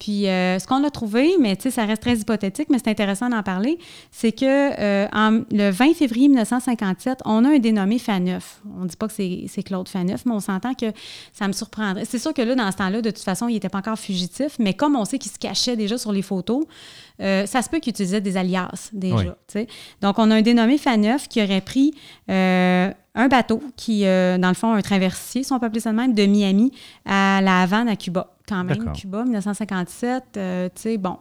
Puis 0.00 0.26
euh, 0.26 0.58
ce 0.58 0.66
qu'on 0.66 0.82
a 0.82 0.90
trouvé, 0.90 1.36
mais 1.38 1.54
tu 1.56 1.62
sais, 1.64 1.70
ça 1.70 1.84
reste 1.84 2.02
très 2.02 2.16
hypothétique, 2.16 2.68
mais 2.70 2.78
c'est 2.78 2.90
intéressant 2.90 3.28
d'en 3.28 3.42
parler, 3.44 3.78
c'est 4.10 4.32
que 4.32 4.44
euh, 4.80 5.06
en- 5.12 5.42
le 5.52 5.70
20 5.70 5.94
février 5.94 6.26
1957, 6.28 7.20
on 7.26 7.44
a 7.44 7.50
un 7.50 7.58
dénommé 7.58 7.98
Faneuf. 7.98 8.60
On 8.78 8.84
ne 8.84 8.88
dit 8.88 8.96
pas 8.96 9.06
que 9.08 9.14
c'est 9.14 9.62
Claude 9.62 9.88
Faneuf, 9.88 10.24
mais 10.24 10.32
on 10.32 10.40
s'entend 10.40 10.74
que 10.74 10.86
ça 11.32 11.46
me 11.46 11.52
surprendrait. 11.52 12.06
C'est 12.06 12.18
sûr 12.18 12.32
que 12.34 12.42
là, 12.42 12.54
dans 12.54 12.72
ce 12.72 12.78
temps-là, 12.78 13.02
de 13.02 13.10
toute 13.10 13.22
façon, 13.22 13.46
il 13.48 13.52
n'était 13.54 13.68
pas 13.68 13.78
encore 13.78 13.98
fugitif, 13.98 14.56
mais 14.58 14.74
comme 14.74 14.96
on 14.96 15.04
sait 15.04 15.18
qu'il 15.18 15.30
se 15.30 15.38
cachait 15.38 15.76
déjà 15.76 15.98
sur 15.98 16.12
les 16.12 16.22
photos, 16.22 16.64
euh, 17.20 17.44
ça 17.44 17.60
se 17.60 17.68
peut 17.68 17.78
qu'il 17.78 17.90
utilisait 17.90 18.22
des 18.22 18.38
alias 18.38 18.88
déjà. 18.94 19.16
Oui. 19.16 19.24
tu 19.26 19.32
sais. 19.52 19.66
Donc, 20.00 20.18
on 20.18 20.30
a 20.30 20.36
un 20.36 20.42
dénommé 20.42 20.78
Faneuf 20.78 21.28
qui 21.28 21.42
aurait 21.42 21.60
pris 21.60 21.92
euh, 22.30 22.90
un 23.14 23.28
bateau 23.28 23.62
qui, 23.76 24.06
euh, 24.06 24.38
dans 24.38 24.48
le 24.48 24.54
fond, 24.54 24.72
un 24.72 24.82
traversier, 24.82 25.42
si 25.42 25.52
on 25.52 25.58
peut 25.58 25.66
appeler 25.66 25.80
ça 25.80 25.90
de 25.90 25.96
même, 25.96 26.14
de 26.14 26.24
Miami 26.26 26.72
à 27.04 27.40
La 27.42 27.62
Havane, 27.62 27.88
à 27.88 27.96
Cuba. 27.96 28.34
Quand 28.48 28.64
même. 28.64 28.92
Cuba, 28.92 29.24
1957, 29.24 30.22
euh, 30.36 30.68
tu 30.74 30.80
sais, 30.82 30.98
bon, 30.98 31.16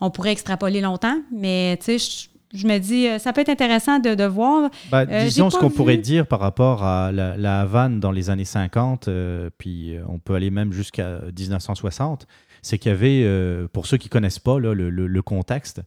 on 0.00 0.10
pourrait 0.10 0.32
extrapoler 0.32 0.80
longtemps, 0.80 1.18
mais 1.32 1.78
tu 1.82 1.98
sais, 1.98 2.28
je, 2.54 2.66
me 2.66 2.78
dis, 2.78 3.06
euh, 3.06 3.18
ça 3.18 3.32
peut 3.32 3.40
être 3.42 3.48
intéressant 3.50 3.98
de, 3.98 4.14
de 4.14 4.24
voir. 4.24 4.70
Bah, 4.90 5.04
Euh, 5.10 5.24
disons 5.24 5.50
ce 5.50 5.58
qu'on 5.58 5.68
vu- 5.68 5.74
pourrait 5.74 5.96
dire 5.98 6.26
par 6.26 6.40
rapport 6.40 6.84
à 6.84 7.12
la, 7.12 7.36
la 7.36 7.60
Havane 7.60 8.00
dans 8.00 8.12
les 8.12 8.30
années 8.30 8.44
50, 8.46 9.08
euh, 9.08 9.50
puis 9.58 9.94
on 10.08 10.18
peut 10.18 10.34
aller 10.34 10.50
même 10.50 10.72
jusqu'à 10.72 11.20
1960, 11.36 12.26
c'est 12.62 12.78
qu'il 12.78 12.90
y 12.90 12.94
avait, 12.94 13.66
pour 13.72 13.86
ceux 13.86 13.96
qui 13.98 14.08
connaissent 14.08 14.38
pas 14.38 14.58
là, 14.58 14.72
le, 14.74 14.88
le- 14.90 15.06
le 15.06 15.22
contexte, 15.22 15.80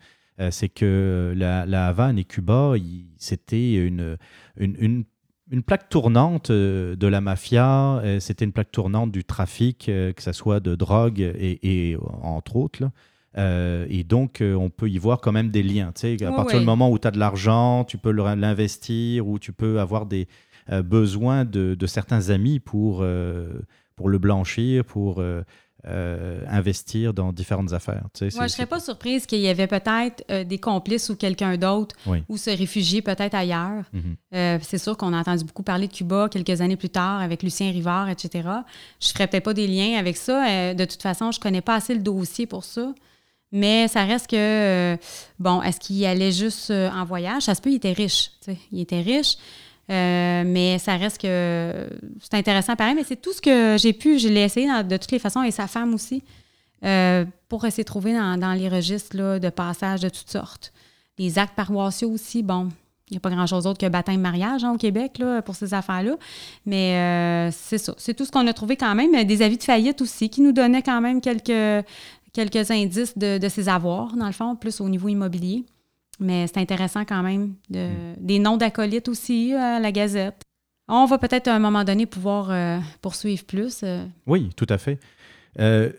c'est 0.50 0.70
que 0.70 1.34
la, 1.36 1.66
la 1.66 1.88
Havane 1.88 2.18
et 2.18 2.24
Cuba, 2.24 2.74
c'était 3.18 3.76
une, 3.76 4.18
une, 4.58 4.76
une- 4.80 5.04
une 5.52 5.64
plaque 5.64 5.90
tournante 5.90 6.50
euh, 6.50 6.96
de 6.96 7.08
la 7.08 7.20
mafia, 7.20 7.98
euh, 8.06 8.22
c'était 8.22 8.46
une 8.46 8.54
plaque 8.54 8.72
tournante 8.72 9.12
du 9.12 9.26
trafic, 9.26 9.90
euh, 9.90 10.14
que 10.14 10.22
ce 10.24 10.32
soit 10.32 10.62
de 10.62 10.76
drogue 10.76 11.20
et, 11.20 11.60
et, 11.92 11.98
entre 12.24 12.56
autres. 12.56 12.82
là. 12.82 12.92
Euh, 13.38 13.86
et 13.90 14.06
donc, 14.06 14.40
euh, 14.40 14.56
on 14.56 14.70
peut 14.70 14.90
y 14.90 14.98
voir 14.98 15.20
quand 15.20 15.34
même 15.34 15.50
des 15.52 15.62
liens. 15.62 15.92
Tu 15.94 16.18
sais, 16.18 16.24
à 16.26 16.30
Oui, 16.30 16.36
partir 16.38 16.56
oui. 16.56 16.62
du 16.62 16.66
moment 16.66 16.90
où 16.90 16.98
tu 16.98 17.06
as 17.08 17.12
de 17.12 17.20
l'argent, 17.20 17.84
tu 17.84 17.98
peux 17.98 18.12
l'investir 18.12 19.28
ou 19.28 19.40
tu 19.40 19.52
peux 19.52 19.80
avoir 19.82 20.06
des 20.06 20.28
euh, 20.72 20.82
besoins 20.84 21.44
de, 21.44 21.76
de 21.76 21.86
certains 21.86 22.30
amis 22.30 22.60
pour, 22.60 23.00
euh, 23.02 23.50
pour 23.98 24.08
le 24.08 24.20
blanchir, 24.20 24.86
pour 24.86 25.22
euh, 25.88 26.42
investir 26.48 27.14
dans 27.14 27.32
différentes 27.34 27.74
affaires. 27.74 28.04
Tu 28.14 28.30
sais, 28.30 28.38
Moi, 28.38 28.48
je 28.48 28.52
ne 28.52 28.56
serais 28.56 28.66
pas 28.68 28.80
surprise 28.80 29.26
qu'il 29.26 29.40
y 29.40 29.48
avait 29.48 29.68
peut-être 29.68 30.24
euh, 30.30 30.44
des 30.44 30.60
complices 30.60 31.10
ou 31.10 31.16
quelqu'un 31.16 31.58
d'autre 31.58 31.96
Oui. 32.06 32.24
ou 32.30 32.38
se 32.38 32.50
réfugier 32.52 33.02
peut-être 33.02 33.34
ailleurs. 33.34 33.84
Mhm. 33.92 34.16
Euh, 34.36 34.58
c'est 34.62 34.78
sûr 34.78 34.96
qu'on 34.98 35.12
a 35.14 35.18
entendu 35.20 35.44
beaucoup 35.44 35.64
parler 35.64 35.88
de 35.88 35.94
Cuba 35.94 36.30
quelques 36.30 36.62
années 36.62 36.76
plus 36.78 36.90
tard 36.90 37.22
avec 37.22 37.42
Lucien 37.44 37.72
Rivard, 37.72 38.10
etc. 38.10 38.30
Je 39.00 39.08
ne 39.08 39.12
ferais 39.14 39.28
peut-être 39.28 39.44
pas 39.46 39.54
des 39.54 39.68
liens 39.68 39.98
avec 39.98 40.18
ça. 40.18 40.74
De 40.74 40.86
toute 40.86 41.02
façon, 41.02 41.32
je 41.32 41.40
ne 41.40 41.42
connais 41.44 41.62
pas 41.62 41.76
assez 41.76 41.94
le 41.96 42.02
dossier 42.02 42.46
pour 42.46 42.64
ça. 42.64 42.94
Mais 43.52 43.88
ça 43.90 44.06
reste 44.06 44.28
que, 44.30 44.98
bon, 45.40 45.62
est-ce 45.62 45.80
qu'il 45.80 46.06
allait 46.06 46.32
juste 46.32 46.72
en 46.72 47.04
voyage? 47.06 47.44
Ça 47.44 47.56
se 47.56 47.62
peut, 47.62 47.70
il 47.72 47.76
était 47.76 47.92
riche. 47.92 48.30
tu 48.44 48.52
sais. 48.52 48.58
Il 48.72 48.80
était 48.80 49.02
riche. 49.02 49.36
Euh, 49.92 50.44
mais 50.46 50.80
ça 50.80 50.96
reste 50.96 51.22
que 51.22 51.90
c'est 52.22 52.38
intéressant 52.38 52.76
pareil. 52.76 52.96
Mais 52.96 53.04
c'est 53.04 53.22
tout 53.22 53.34
ce 53.34 53.42
que 53.42 53.76
j'ai 53.78 53.94
pu, 53.94 54.20
je 54.20 54.30
l'ai 54.30 54.42
essayé 54.42 54.68
de 54.84 54.98
toutes 54.98 55.12
les 55.12 55.20
façons, 55.20 55.44
et 55.44 55.52
sa 55.52 55.68
femme 55.68 55.94
aussi, 55.94 56.24
euh, 56.86 57.26
pour 57.50 57.66
essayer 57.66 57.84
de 57.84 57.88
trouver 57.88 58.14
dans, 58.14 58.58
les 58.58 58.70
registres 58.70 59.40
de 59.40 59.50
passage 59.50 60.02
de 60.02 60.10
toutes 60.10 60.30
sortes. 60.30 60.72
Les 61.18 61.38
actes 61.38 61.56
paroissiaux 61.56 62.10
aussi, 62.10 62.42
bon, 62.42 62.70
il 63.10 63.16
n'y 63.16 63.18
a 63.18 63.20
pas 63.20 63.30
grand-chose 63.30 63.66
d'autre 63.66 63.80
que 63.80 63.90
baptême, 63.90 64.22
mariage 64.22 64.64
hein, 64.64 64.72
au 64.72 64.78
Québec 64.78 65.18
là, 65.20 65.42
pour 65.42 65.56
ces 65.56 65.74
affaires-là. 65.74 66.16
Mais 66.66 66.96
euh, 66.96 67.52
c'est 67.52 67.78
ça. 67.78 67.94
C'est 67.98 68.14
tout 68.14 68.24
ce 68.24 68.32
qu'on 68.32 68.48
a 68.48 68.54
trouvé 68.54 68.78
quand 68.78 68.96
même. 68.96 69.12
Des 69.26 69.42
avis 69.42 69.58
de 69.58 69.64
faillite 69.64 70.02
aussi 70.02 70.30
qui 70.30 70.40
nous 70.42 70.54
donnaient 70.54 70.82
quand 70.82 71.02
même 71.02 71.20
quelques, 71.20 71.86
quelques 72.32 72.72
indices 72.72 73.18
de, 73.18 73.38
de 73.38 73.50
ses 73.50 73.68
avoirs, 73.68 74.16
dans 74.16 74.28
le 74.28 74.32
fond, 74.32 74.56
plus 74.56 74.80
au 74.80 74.88
niveau 74.88 75.10
immobilier. 75.10 75.66
Mais 76.22 76.46
c'est 76.48 76.60
intéressant 76.60 77.04
quand 77.04 77.24
même. 77.24 77.56
De, 77.70 77.90
Des 78.20 78.38
noms 78.40 78.56
d'acolytes 78.58 79.10
aussi 79.10 79.54
euh, 79.54 79.58
à 79.78 79.80
la 79.80 79.92
Gazette. 79.92 80.44
On 80.88 81.06
va 81.06 81.18
peut-être 81.18 81.48
à 81.48 81.56
un 81.56 81.60
moment 81.60 81.84
donné 81.84 82.06
pouvoir 82.06 82.52
euh, 82.52 82.78
poursuivre 83.02 83.44
plus. 83.46 83.82
euh. 83.84 84.06
Oui, 84.28 84.50
tout 84.56 84.68
à 84.70 84.78
fait. 84.78 85.00
Euh, 85.60 85.92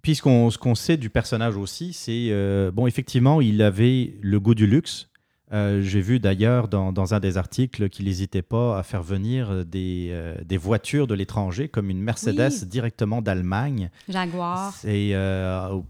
puis 0.00 0.14
ce 0.14 0.22
qu'on 0.58 0.74
sait 0.74 0.96
du 0.96 1.10
personnage 1.10 1.56
aussi, 1.56 1.92
c'est, 1.92 2.30
bon, 2.72 2.86
effectivement, 2.86 3.40
il 3.40 3.60
avait 3.62 4.14
le 4.22 4.40
goût 4.40 4.54
du 4.54 4.66
luxe. 4.66 5.08
J'ai 5.50 6.00
vu 6.00 6.20
d'ailleurs 6.20 6.68
dans, 6.68 6.92
dans 6.92 7.14
un 7.14 7.20
des 7.20 7.36
articles 7.36 7.88
qu'il 7.88 8.04
n'hésitait 8.04 8.42
pas 8.42 8.78
à 8.78 8.82
faire 8.82 9.02
venir 9.02 9.64
des, 9.66 10.14
des 10.44 10.56
voitures 10.56 11.06
de 11.08 11.14
l'étranger, 11.14 11.68
comme 11.68 11.90
une 11.90 12.00
Mercedes 12.00 12.52
Oui. 12.62 12.66
directement 12.68 13.20
d'Allemagne. 13.22 13.90
Jaguar. 14.08 14.74
Et 14.86 15.14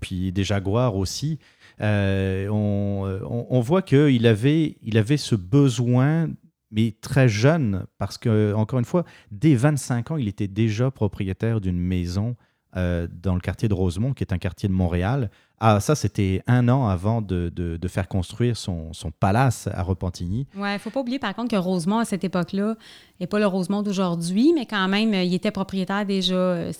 puis 0.00 0.32
des 0.32 0.44
Jaguars 0.44 0.96
aussi. 0.96 1.38
Euh, 1.80 2.48
on, 2.48 3.20
on- 3.24 3.46
on 3.50 3.60
voit 3.60 3.82
qu'il 3.82 4.26
avait, 4.26 4.78
il 4.82 4.98
avait 4.98 5.16
ce 5.16 5.34
besoin, 5.34 6.28
mais 6.70 6.94
très 7.00 7.28
jeune, 7.28 7.86
parce 7.98 8.18
que, 8.18 8.52
encore 8.54 8.78
une 8.78 8.84
fois, 8.84 9.04
dès 9.30 9.54
25 9.54 10.10
ans, 10.12 10.16
il 10.16 10.28
était 10.28 10.48
déjà 10.48 10.90
propriétaire 10.90 11.60
d'une 11.60 11.78
maison 11.78 12.36
euh, 12.76 13.08
dans 13.10 13.34
le 13.34 13.40
quartier 13.40 13.68
de 13.68 13.74
Rosemont, 13.74 14.12
qui 14.12 14.22
est 14.22 14.32
un 14.32 14.38
quartier 14.38 14.68
de 14.68 14.74
Montréal. 14.74 15.30
Ah, 15.60 15.80
ça, 15.80 15.94
c'était 15.94 16.42
un 16.46 16.68
an 16.68 16.86
avant 16.88 17.20
de, 17.20 17.50
de- 17.54 17.76
de 17.76 17.88
faire 17.88 18.06
construire 18.08 18.56
son, 18.56 18.92
son 18.92 19.10
palace 19.10 19.68
à 19.72 19.82
Repentigny. 19.82 20.46
Ouais, 20.56 20.74
il 20.74 20.78
faut 20.78 20.90
pas 20.90 21.00
oublier 21.00 21.18
par 21.18 21.34
contre 21.34 21.50
que 21.50 21.56
Rosemont, 21.56 21.98
à 21.98 22.04
cette 22.04 22.22
époque-là, 22.24 22.76
n'est 23.20 23.26
pas 23.26 23.40
le 23.40 23.46
Rosemont 23.46 23.82
d'aujourd'hui, 23.82 24.52
mais 24.54 24.66
quand 24.66 24.86
même, 24.86 25.12
euh, 25.14 25.22
il 25.24 25.34
était 25.34 25.50
propriétaire 25.50 26.06
déjà. 26.06 26.34
euh, 26.34 26.72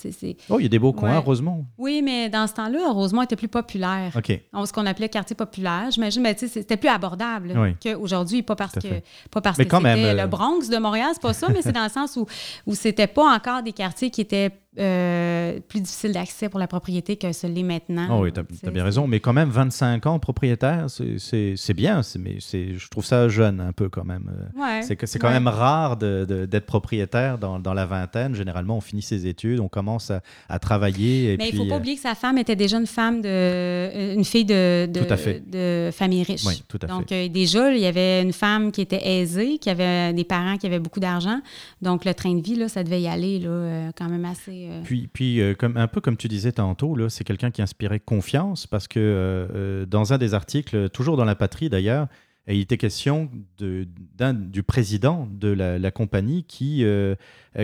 Oh, 0.49 0.61
il 0.61 0.63
y 0.63 0.67
a 0.67 0.69
des 0.69 0.79
beaux 0.79 0.93
coins 0.93 1.15
à 1.15 1.19
Rosemont. 1.19 1.67
Oui, 1.77 2.03
mais 2.05 2.29
dans 2.29 2.47
ce 2.47 2.55
temps-là, 2.55 2.91
Rosemont 2.93 3.23
était 3.23 3.35
plus 3.37 3.49
populaire. 3.49 4.13
OK. 4.17 4.41
On- 4.53 4.65
Ce 4.65 4.73
qu'on 4.73 4.87
appelait 4.87 5.09
quartier 5.09 5.35
populaire, 5.35 5.91
j'imagine, 5.91 6.23
mais 6.23 6.37
sais, 6.37 6.47
c'était 6.47 6.77
plus 6.77 6.89
abordable 6.91 7.55
Oui. 7.57 7.75
qu'aujourd'hui, 7.83 8.43
pas 8.43 8.55
parce 8.55 8.75
que 8.75 8.81
fait. 8.81 9.05
pas 9.31 9.41
parce 9.41 9.59
Mais 9.59 9.65
que 9.65 9.71
quand 9.71 9.79
c'était 9.79 9.97
même, 9.97 10.19
euh, 10.19 10.23
le 10.23 10.29
Bronx 10.29 10.69
de 10.71 10.77
Montréal, 10.79 11.09
c'est 11.15 11.23
pas 11.23 11.33
ça, 11.33 11.49
mais 11.49 11.63
c'est 11.63 11.73
dans 11.73 11.83
le 11.85 11.89
sens 11.91 12.17
où, 12.17 12.27
où 12.67 12.75
c'était 12.75 13.07
pas 13.09 13.35
encore 13.35 13.63
des 13.63 13.73
quartiers 13.73 14.11
qui 14.11 14.21
étaient 14.21 14.51
euh, 14.79 15.59
plus 15.67 15.81
difficiles 15.81 16.13
d'accès 16.13 16.49
pour 16.49 16.61
la 16.61 16.67
propriété 16.69 17.17
que 17.17 17.33
ce 17.33 17.47
l'est 17.47 17.63
maintenant. 17.63 18.07
Oh 18.19 18.23
oui, 18.23 18.33
tu 18.33 18.41
as, 18.41 18.71
bien 18.71 18.85
raison. 18.85 19.07
Mais 19.07 19.19
quand 19.19 19.33
même, 19.33 19.49
25 19.49 20.07
ans 20.07 20.19
propriétaire, 20.19 20.87
c'est- 20.91 21.73
bien. 21.75 22.03
Mais 22.19 22.39
je 22.41 22.89
trouve 22.89 23.05
ça 23.05 23.29
jeune 23.29 23.61
un 23.61 23.73
peu 23.73 23.89
quand 23.89 24.05
même. 24.05 24.31
Euh, 24.31 24.61
Ouais. 24.61 24.83
C'est 24.83 25.19
quand 25.19 25.29
Ouais. 25.29 25.33
même 25.35 25.49
rare 25.49 25.97
d'être 25.97 26.67
propriétaire 26.67 27.39
dans, 27.39 27.59
dans 27.59 27.75
la 27.75 27.87
vingtaine. 27.87 28.35
Généralement, 28.35 28.77
on 28.77 28.81
finit 28.81 29.03
ses 29.03 29.27
études, 29.27 29.61
on 29.61 29.69
commence 29.69 30.11
à, 30.11 30.21
à 30.49 30.59
travailler. 30.59 31.33
Et 31.33 31.37
Mais 31.37 31.49
il 31.51 31.55
ne 31.59 31.63
faut 31.63 31.69
pas 31.69 31.77
euh, 31.77 31.79
oublier 31.79 31.97
que 31.97 32.03
sa 32.03 32.15
femme 32.15 32.39
était 32.39 32.57
déjà 32.57 32.79
une 32.79 32.87
femme 32.87 33.21
de 33.23 34.15
une 34.15 34.25
fille 34.25 34.45
de, 34.45 34.87
de, 34.87 35.01
Tout 35.01 35.13
à 35.13 35.17
fait. 35.17 35.43
de 35.49 35.91
famille 35.93 36.23
riche. 36.23 36.45
Oui, 36.47 36.63
tout 36.69 36.79
à 36.83 36.87
Donc 36.87 37.09
fait. 37.09 37.27
euh, 37.27 37.29
déjà, 37.29 37.73
il 37.73 37.81
y 37.81 37.87
avait 37.87 38.23
une 38.23 38.33
femme 38.33 38.71
qui 38.73 38.81
était 38.81 39.07
aisée, 39.07 39.59
qui 39.59 39.71
avait 39.71 40.13
des 40.13 40.25
parents 40.25 40.57
qui 40.57 40.67
avaient 40.67 40.79
beaucoup 40.79 41.01
d'argent. 41.01 41.41
Donc 41.83 42.05
le 42.05 42.15
train 42.15 42.35
de 42.35 42.43
vie, 42.43 42.57
là, 42.57 42.69
ça 42.69 42.83
devait 42.85 43.01
y 43.03 43.09
aller 43.09 43.39
là, 43.41 43.91
quand 43.97 44.09
même 44.09 44.25
assez. 44.25 44.58
Euh, 44.67 44.81
Puis, 44.83 45.09
puis 45.13 45.41
euh, 45.41 45.55
comme, 45.55 45.77
un 45.77 45.87
peu 45.87 46.01
comme 46.01 46.17
tu 46.17 46.29
disais 46.29 46.53
tantôt, 46.53 47.09
c'est 47.09 47.25
quelqu'un 47.25 47.51
qui 47.51 47.63
inspirait 47.63 48.01
confiance 48.01 48.67
parce 48.67 48.89
que 48.89 48.99
euh, 48.99 49.87
dans 49.87 50.13
un 50.13 50.19
des 50.19 50.35
articles, 50.35 50.89
toujours 50.91 51.17
dans 51.17 51.25
La 51.25 51.35
Patrie 51.35 51.69
d'ailleurs, 51.69 52.09
il 52.47 52.61
était 52.61 52.79
question 52.79 53.31
de, 53.59 53.87
du 54.33 54.63
président 54.63 55.29
de 55.31 55.49
la, 55.49 55.79
la 55.79 55.91
compagnie 55.91 56.45
qui, 56.45 56.83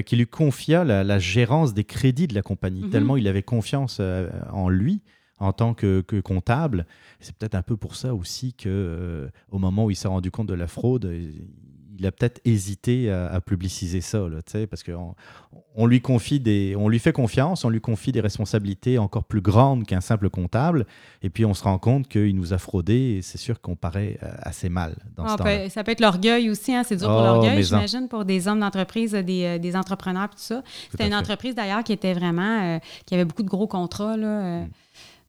qui 0.04 0.16
lui 0.16 0.26
confia 0.26 0.84
la, 0.84 1.02
la 1.02 1.18
gérance 1.18 1.72
des 1.72 1.84
crédits 1.84 2.26
de 2.28 2.34
la 2.34 2.42
compagnie, 2.42 2.82
Mhm. 2.82 2.90
tellement 2.90 3.16
il 3.16 3.26
avait 3.26 3.42
confiance 3.42 4.00
en 4.52 4.68
lui 4.68 5.00
en 5.38 5.52
tant 5.52 5.74
que, 5.74 6.00
que 6.02 6.20
comptable. 6.20 6.86
C'est 7.20 7.34
peut-être 7.34 7.54
un 7.54 7.62
peu 7.62 7.76
pour 7.76 7.96
ça 7.96 8.14
aussi 8.14 8.52
que 8.52 8.68
euh, 8.68 9.28
au 9.50 9.58
moment 9.58 9.86
où 9.86 9.90
il 9.90 9.96
s'est 9.96 10.08
rendu 10.08 10.30
compte 10.30 10.48
de 10.48 10.54
la 10.54 10.66
fraude, 10.66 11.10
il 11.98 12.06
a 12.06 12.12
peut-être 12.12 12.40
hésité 12.44 13.10
à, 13.10 13.26
à 13.28 13.40
publiciser 13.40 14.00
ça, 14.00 14.18
là, 14.28 14.38
parce 14.68 14.82
qu'on 14.82 15.14
on 15.76 15.86
lui 15.86 16.00
confie 16.00 16.40
des, 16.40 16.74
on 16.76 16.88
lui 16.88 16.98
fait 16.98 17.12
confiance, 17.12 17.64
on 17.64 17.68
lui 17.68 17.80
confie 17.80 18.10
des 18.12 18.20
responsabilités 18.20 18.98
encore 18.98 19.24
plus 19.24 19.40
grandes 19.40 19.84
qu'un 19.86 20.00
simple 20.00 20.28
comptable, 20.30 20.86
et 21.22 21.30
puis 21.30 21.44
on 21.44 21.54
se 21.54 21.62
rend 21.64 21.78
compte 21.78 22.08
qu'il 22.08 22.34
nous 22.34 22.52
a 22.52 22.58
fraudé, 22.58 22.94
et 23.18 23.22
c'est 23.22 23.38
sûr 23.38 23.60
qu'on 23.60 23.76
paraît 23.76 24.18
euh, 24.22 24.32
assez 24.42 24.68
mal 24.68 24.96
dans 25.16 25.24
Ah, 25.24 25.28
ce 25.30 25.36
peut- 25.36 25.42
temps-là. 25.44 25.70
ça 25.70 25.84
peut 25.84 25.92
être 25.92 26.00
l'orgueil 26.00 26.50
aussi, 26.50 26.74
hein, 26.74 26.82
c'est 26.84 26.96
dur 26.96 27.08
pour 27.08 27.16
Oh, 27.18 27.24
l'orgueil, 27.24 27.56
mais 27.56 27.62
en. 27.64 27.66
j'imagine, 27.86 28.08
pour 28.08 28.24
des 28.24 28.48
hommes 28.48 28.60
d'entreprise, 28.60 29.12
des, 29.12 29.44
euh, 29.44 29.58
des 29.58 29.76
entrepreneurs, 29.76 30.30
tout 30.30 30.36
ça. 30.38 30.62
C'était 30.90 31.04
une 31.04 31.10
fait. 31.10 31.16
entreprise 31.16 31.54
d'ailleurs 31.54 31.84
qui 31.84 31.92
était 31.92 32.14
vraiment, 32.14 32.62
euh, 32.62 32.78
qui 33.06 33.14
avait 33.14 33.24
beaucoup 33.24 33.42
de 33.42 33.48
gros 33.48 33.66
contrats. 33.66 34.16
Là, 34.16 34.26
euh. 34.26 34.64
Mm. 34.64 34.68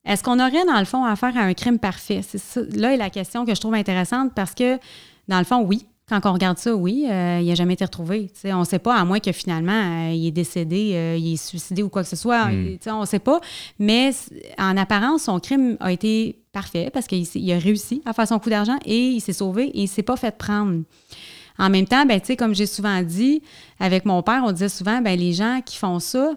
Est-ce 0.07 0.23
qu'on 0.23 0.39
aurait, 0.39 0.65
dans 0.65 0.77
le 0.79 0.85
fond, 0.85 1.03
affaire 1.03 1.35
à 1.35 1.41
un 1.41 1.53
crime 1.55 1.79
parfait? 1.79 2.21
C'est 2.21 2.37
ça, 2.37 2.61
là 2.75 2.93
est 2.93 2.97
la 2.97 3.09
question 3.09 3.43
que 3.43 3.55
je 3.55 3.59
trouve 3.59 3.73
intéressante 3.73 4.33
parce 4.35 4.53
que, 4.53 4.77
dans 5.27 5.39
le 5.39 5.45
fond, 5.45 5.63
oui. 5.63 5.87
Quand 6.07 6.23
on 6.25 6.33
regarde 6.33 6.59
ça, 6.59 6.75
oui, 6.75 7.07
euh, 7.09 7.39
il 7.41 7.47
n'a 7.47 7.55
jamais 7.55 7.73
été 7.73 7.83
retrouvé. 7.83 8.31
On 8.45 8.59
ne 8.59 8.65
sait 8.65 8.77
pas, 8.77 8.95
à 8.95 9.03
moins 9.05 9.19
que 9.19 9.31
finalement, 9.31 9.71
euh, 9.71 10.11
il 10.13 10.27
est 10.27 10.31
décédé, 10.31 10.91
euh, 10.93 11.17
il 11.17 11.33
est 11.33 11.43
suicidé 11.43 11.81
ou 11.81 11.89
quoi 11.89 12.03
que 12.03 12.09
ce 12.09 12.15
soit. 12.15 12.45
Mm. 12.45 12.77
Sais, 12.79 12.91
On 12.91 13.01
ne 13.01 13.05
sait 13.07 13.17
pas. 13.17 13.41
Mais 13.79 14.11
en 14.59 14.77
apparence, 14.77 15.23
son 15.23 15.39
crime 15.39 15.77
a 15.79 15.91
été 15.91 16.43
parfait 16.51 16.91
parce 16.93 17.07
qu'il 17.07 17.25
il 17.33 17.51
a 17.51 17.57
réussi 17.57 18.03
à 18.05 18.13
faire 18.13 18.27
son 18.27 18.37
coup 18.37 18.51
d'argent 18.51 18.77
et 18.85 18.99
il 18.99 19.19
s'est 19.19 19.33
sauvé 19.33 19.65
et 19.65 19.79
il 19.79 19.83
ne 19.83 19.87
s'est 19.87 20.03
pas 20.03 20.15
fait 20.15 20.37
prendre. 20.37 20.83
En 21.57 21.69
même 21.71 21.87
temps, 21.87 22.05
ben, 22.05 22.21
comme 22.37 22.53
j'ai 22.53 22.67
souvent 22.67 23.01
dit, 23.01 23.41
avec 23.79 24.05
mon 24.05 24.21
père, 24.21 24.43
on 24.45 24.51
disait 24.51 24.69
souvent, 24.69 25.01
ben, 25.01 25.17
les 25.17 25.33
gens 25.33 25.61
qui 25.65 25.77
font 25.77 25.99
ça, 25.99 26.33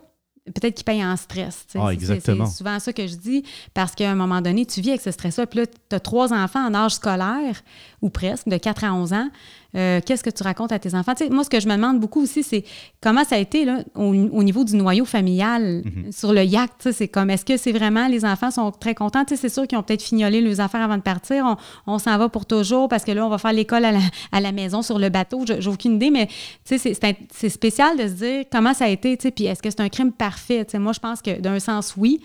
peut-être 0.53 0.75
qu'ils 0.75 0.85
payent 0.85 1.05
en 1.05 1.17
stress. 1.17 1.67
Ah, 1.75 1.87
C'est- 1.89 1.95
exactement. 1.95 2.47
C'est 2.47 2.57
souvent 2.59 2.79
ça 2.79 2.93
que 2.93 3.07
je 3.07 3.17
dis, 3.17 3.45
parce 3.75 3.95
qu'à 3.95 4.11
un 4.11 4.15
moment 4.15 4.41
donné, 4.41 4.67
tu 4.67 4.81
vis 4.81 4.91
avec 4.91 5.01
ce 5.01 5.11
stress-là, 5.11 5.47
puis 5.47 5.61
là, 5.61 5.67
tu 5.67 5.97
as 5.97 6.01
trois 6.01 6.33
enfants 6.33 6.67
en 6.67 6.75
âge 6.75 6.93
scolaire, 6.95 7.63
ou 8.03 8.11
presque, 8.11 8.49
de 8.49 8.57
4 8.57 8.85
à 8.85 8.93
11 8.95 9.13
ans. 9.13 9.29
Euh, 9.77 10.01
Qu'est-ce 10.05 10.25
que 10.25 10.31
tu 10.31 10.43
racontes 10.43 10.73
à 10.73 10.79
tes 10.79 10.95
enfants? 10.95 11.15
Tu 11.15 11.25
sais, 11.25 11.31
moi, 11.31 11.45
ce 11.45 11.51
que 11.51 11.61
je 11.61 11.69
me 11.69 11.75
demande 11.75 12.01
beaucoup 12.01 12.23
aussi, 12.23 12.43
c'est 12.43 12.65
comment 13.03 13.23
ça 13.25 13.35
a 13.37 13.39
été 13.39 13.67
là, 13.67 13.81
au, 13.95 14.15
au 14.15 14.43
niveau 14.43 14.65
du 14.65 14.75
noyau 14.77 15.05
familial 15.05 15.83
Mhm. 15.85 16.11
sur 16.11 16.33
le 16.33 16.43
yacht. 16.43 16.71
tu 16.79 16.85
sais, 16.85 16.93
C'est 16.93 17.09
comme, 17.09 17.29
est-ce 17.29 17.45
que 17.45 17.57
c'est 17.59 17.73
vraiment, 17.73 18.09
les 18.09 18.25
enfants 18.25 18.51
sont 18.51 18.71
très 18.71 18.95
contents? 18.95 19.25
Tu 19.27 19.37
sais, 19.37 19.43
C'est 19.43 19.55
sûr 19.55 19.67
qu'ils 19.67 19.77
ont 19.77 19.83
peut-être 19.83 20.03
fignolé 20.03 20.41
leurs 20.41 20.61
affaires 20.61 20.81
avant 20.83 20.97
de 20.97 21.03
partir. 21.03 21.45
On, 21.87 21.93
on 21.95 21.99
s'en 21.99 22.17
va 22.17 22.29
pour 22.31 22.47
toujours 22.47 22.89
parce 22.89 23.05
que 23.05 23.13
là, 23.13 23.27
on 23.27 23.29
va 23.29 23.37
faire 23.39 23.53
l'école 23.53 23.85
à 23.85 23.93
la, 23.93 24.01
à 24.33 24.41
la 24.41 24.53
maison 24.53 24.81
sur 24.81 24.99
le 24.99 25.11
bateau. 25.11 25.45
J'ai 25.47 25.69
aucune 25.69 25.97
idée, 25.97 26.11
mais 26.11 26.29
tu 26.65 26.79
sais, 26.79 26.95
c'est- 26.95 27.49
spécial 27.51 27.97
de 27.99 28.09
se 28.09 28.13
dire 28.15 28.45
comment 28.51 28.73
ça 28.73 28.87
a 28.87 28.89
été. 28.89 29.17
tu 29.19 29.25
sais, 29.25 29.31
Puis 29.31 29.45
est-ce 29.45 29.63
que 29.63 29.69
c'est 29.71 29.81
un 29.81 29.89
crime 29.91 30.13
parfait? 30.13 30.65
Tu 30.65 30.73
sais, 30.73 30.79
Moi, 30.79 30.93
je 30.95 31.01
pense 31.01 31.21
que 31.21 31.39
d'un 31.41 31.59
sens, 31.61 31.95
oui. 31.99 32.21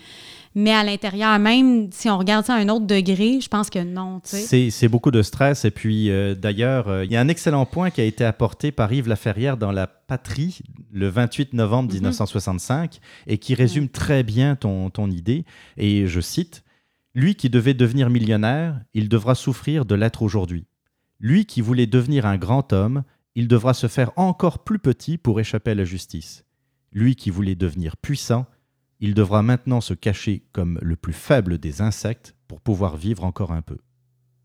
Mais 0.56 0.70
à 0.72 0.84
l'intérieur, 0.84 1.36
même 1.40 1.90
si 1.90 2.08
on 2.08 2.16
regarde 2.16 2.46
ça 2.46 2.54
à 2.54 2.58
un 2.58 2.68
autre 2.68 2.86
degré, 2.86 3.40
je 3.40 3.48
pense 3.48 3.70
que 3.70 3.80
non. 3.82 4.20
C'est 4.24 4.88
beaucoup 4.88 5.10
de 5.10 5.22
stress. 5.22 5.64
Et 5.64 5.70
puis, 5.72 6.10
euh, 6.10 6.34
d'ailleurs, 6.36 6.88
euh, 6.88 7.04
il 7.04 7.10
y 7.10 7.16
a 7.16 7.20
un 7.20 7.26
excellent 7.28 7.66
point 7.66 7.90
qui 7.90 8.00
a 8.00 8.04
été 8.04 8.24
apporté 8.24 8.70
par 8.70 8.92
Yves 8.92 9.08
Laferrière 9.08 9.56
dans 9.56 9.72
La 9.72 9.86
Patrie 9.88 10.60
le 10.92 11.08
28 11.08 11.54
novembre 11.54 11.88
Mhm. 11.88 11.94
1965 11.94 13.00
et 13.26 13.38
qui 13.38 13.54
résume 13.54 13.88
très 13.88 14.22
bien 14.22 14.54
ton, 14.54 14.90
ton 14.90 15.10
idée. 15.10 15.44
Et 15.76 16.06
je 16.06 16.20
cite 16.20 16.62
Lui 17.16 17.34
qui 17.34 17.50
devait 17.50 17.74
devenir 17.74 18.10
millionnaire, 18.10 18.80
il 18.92 19.08
devra 19.08 19.34
souffrir 19.34 19.84
de 19.84 19.94
l'être 19.94 20.22
aujourd'hui. 20.22 20.66
Lui 21.20 21.46
qui 21.46 21.60
voulait 21.60 21.86
devenir 21.86 22.26
un 22.26 22.36
grand 22.36 22.72
homme, 22.72 23.02
il 23.34 23.48
devra 23.48 23.74
se 23.74 23.86
faire 23.88 24.12
encore 24.16 24.62
plus 24.64 24.78
petit 24.78 25.18
pour 25.18 25.40
échapper 25.40 25.72
à 25.72 25.74
la 25.74 25.84
justice. 25.84 26.44
Lui 26.92 27.16
qui 27.16 27.30
voulait 27.30 27.54
devenir 27.56 27.96
puissant, 27.96 28.46
il 29.00 29.14
devra 29.14 29.42
maintenant 29.42 29.80
se 29.80 29.94
cacher 29.94 30.44
comme 30.52 30.78
le 30.82 30.96
plus 30.96 31.12
faible 31.12 31.58
des 31.58 31.82
insectes 31.82 32.34
pour 32.48 32.60
pouvoir 32.60 32.96
vivre 32.96 33.24
encore 33.24 33.52
un 33.52 33.62
peu. 33.62 33.78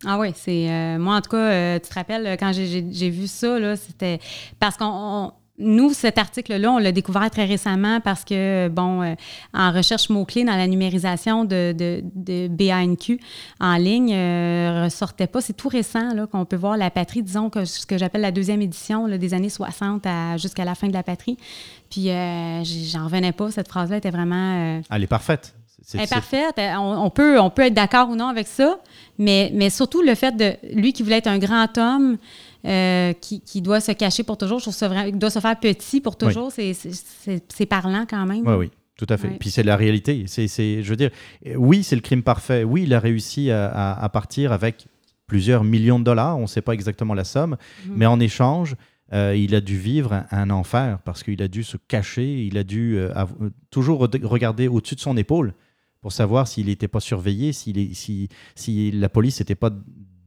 Ah 0.05 0.17
oui, 0.17 0.31
c'est 0.33 0.71
euh, 0.71 0.97
moi 0.97 1.17
en 1.17 1.21
tout 1.21 1.31
cas, 1.31 1.51
euh, 1.51 1.79
tu 1.79 1.89
te 1.89 1.93
rappelles 1.93 2.25
euh, 2.25 2.35
quand 2.37 2.53
j'ai- 2.53 3.09
vu 3.09 3.27
ça 3.27 3.75
c'était 3.75 4.19
parce 4.59 4.77
qu'on 4.77 4.85
on- 4.87 5.31
nous 5.59 5.93
cet 5.93 6.17
article-là, 6.17 6.71
on 6.71 6.77
l'a 6.77 6.91
découvert 6.91 7.29
très 7.29 7.45
récemment 7.45 7.99
parce 7.99 8.23
que 8.23 8.67
bon, 8.69 9.01
euh, 9.01 9.13
en 9.53 9.71
recherche 9.71 10.09
mots 10.09 10.25
clés 10.25 10.43
dans 10.43 10.55
la 10.55 10.67
numérisation 10.67 11.43
de, 11.45 11.73
de, 11.77 12.01
de 12.15 12.47
BANQ 12.47 13.19
en 13.59 13.75
ligne 13.75 14.13
euh, 14.13 14.83
ressortait 14.85 15.27
pas. 15.27 15.41
C'est 15.41 15.53
tout 15.57 15.67
récent 15.69 16.13
là 16.13 16.27
qu'on 16.27 16.45
peut 16.45 16.55
voir 16.55 16.77
la 16.77 16.89
patrie, 16.89 17.21
disons 17.23 17.49
que 17.49 17.65
ce 17.65 17.85
que 17.85 17.97
j'appelle 17.97 18.21
la 18.21 18.31
deuxième 18.31 18.61
édition 18.61 19.05
là, 19.05 19.17
des 19.17 19.33
années 19.33 19.49
60 19.49 20.05
à- 20.05 20.37
jusqu'à 20.37 20.65
la 20.65 20.75
fin 20.75 20.87
de 20.87 20.93
la 20.93 21.03
patrie. 21.03 21.37
Puis 21.89 22.09
euh, 22.09 22.63
j'en 22.63 23.05
revenais 23.05 23.31
pas. 23.31 23.51
Cette 23.51 23.67
phrase-là 23.67 23.97
était 23.97 24.11
vraiment 24.11 24.77
euh, 24.77 24.81
Elle 24.91 25.03
est 25.03 25.07
parfaite. 25.07 25.53
Elle 25.93 26.01
est 26.01 26.09
parfaite. 26.09 26.59
On, 26.77 27.09
peut, 27.09 27.39
on 27.39 27.49
peut 27.49 27.63
être 27.63 27.73
d'accord 27.73 28.09
ou 28.09 28.15
non 28.15 28.27
avec 28.27 28.47
ça, 28.47 28.77
mais, 29.17 29.49
mais 29.55 29.71
surtout 29.71 30.03
le 30.03 30.13
fait 30.13 30.35
de 30.37 30.53
lui 30.75 30.93
qui 30.93 31.01
voulait 31.01 31.17
être 31.17 31.27
un 31.27 31.39
grand 31.39 31.75
homme, 31.79 32.17
euh, 32.65 33.13
qui, 33.13 33.41
qui, 33.41 33.61
doit 33.61 33.79
se 33.79 33.91
cacher 33.91 34.23
pour 34.23 34.37
toujours, 34.37 34.59
je 34.59 34.65
trouve 34.65 34.75
ça 34.75 34.87
vrai, 34.87 35.11
doit 35.11 35.29
se 35.29 35.39
faire 35.39 35.59
petit 35.59 36.01
pour 36.01 36.17
toujours, 36.17 36.51
c'est 36.51 37.65
parlant 37.67 38.05
quand 38.09 38.25
même. 38.25 38.47
Oui, 38.47 38.55
oui. 38.55 38.71
Tout 38.97 39.07
à 39.07 39.15
fait. 39.15 39.29
Puis 39.39 39.49
c'est 39.49 39.63
la 39.63 39.77
réalité. 39.77 40.25
C'est, 40.27 40.47
je 40.83 40.89
veux 40.89 40.97
dire, 40.97 41.09
oui, 41.55 41.83
c'est 41.83 41.95
le 41.95 42.01
crime 42.01 42.21
parfait. 42.21 42.65
Oui, 42.65 42.83
il 42.83 42.93
a 42.93 42.99
réussi 42.99 43.49
à, 43.49 43.93
à, 43.93 44.09
partir 44.09 44.51
avec 44.51 44.87
plusieurs 45.25 45.63
millions 45.63 45.99
de 45.99 46.03
dollars. 46.03 46.37
On 46.37 46.41
ne 46.41 46.47
sait 46.47 46.61
pas 46.61 46.73
exactement 46.73 47.13
la 47.13 47.23
somme, 47.23 47.55
mhm. 47.85 47.93
mais 47.95 48.05
en 48.05 48.19
échange, 48.19 48.75
euh, 49.13 49.35
il 49.35 49.55
a 49.55 49.61
dû 49.61 49.77
vivre 49.77 50.25
un, 50.31 50.49
enfer 50.49 50.99
parce 51.03 51.23
qu'il 51.23 51.41
a 51.41 51.47
dû 51.47 51.63
se 51.63 51.77
cacher. 51.77 52.43
Il 52.43 52.57
a 52.57 52.63
dû 52.63 52.97
euh, 52.97 53.25
toujours 53.71 53.99
regarder 53.99 54.67
au-dessus 54.67 54.95
de 54.95 54.99
son 54.99 55.17
épaule 55.17 55.53
pour 56.01 56.11
savoir 56.11 56.47
s'il 56.47 56.67
n'était 56.67 56.87
pas 56.87 56.99
surveillé, 56.99 57.51
si, 57.51 58.29
si 58.55 58.91
la 58.91 59.09
police 59.09 59.39
n'était 59.39 59.55
pas 59.55 59.69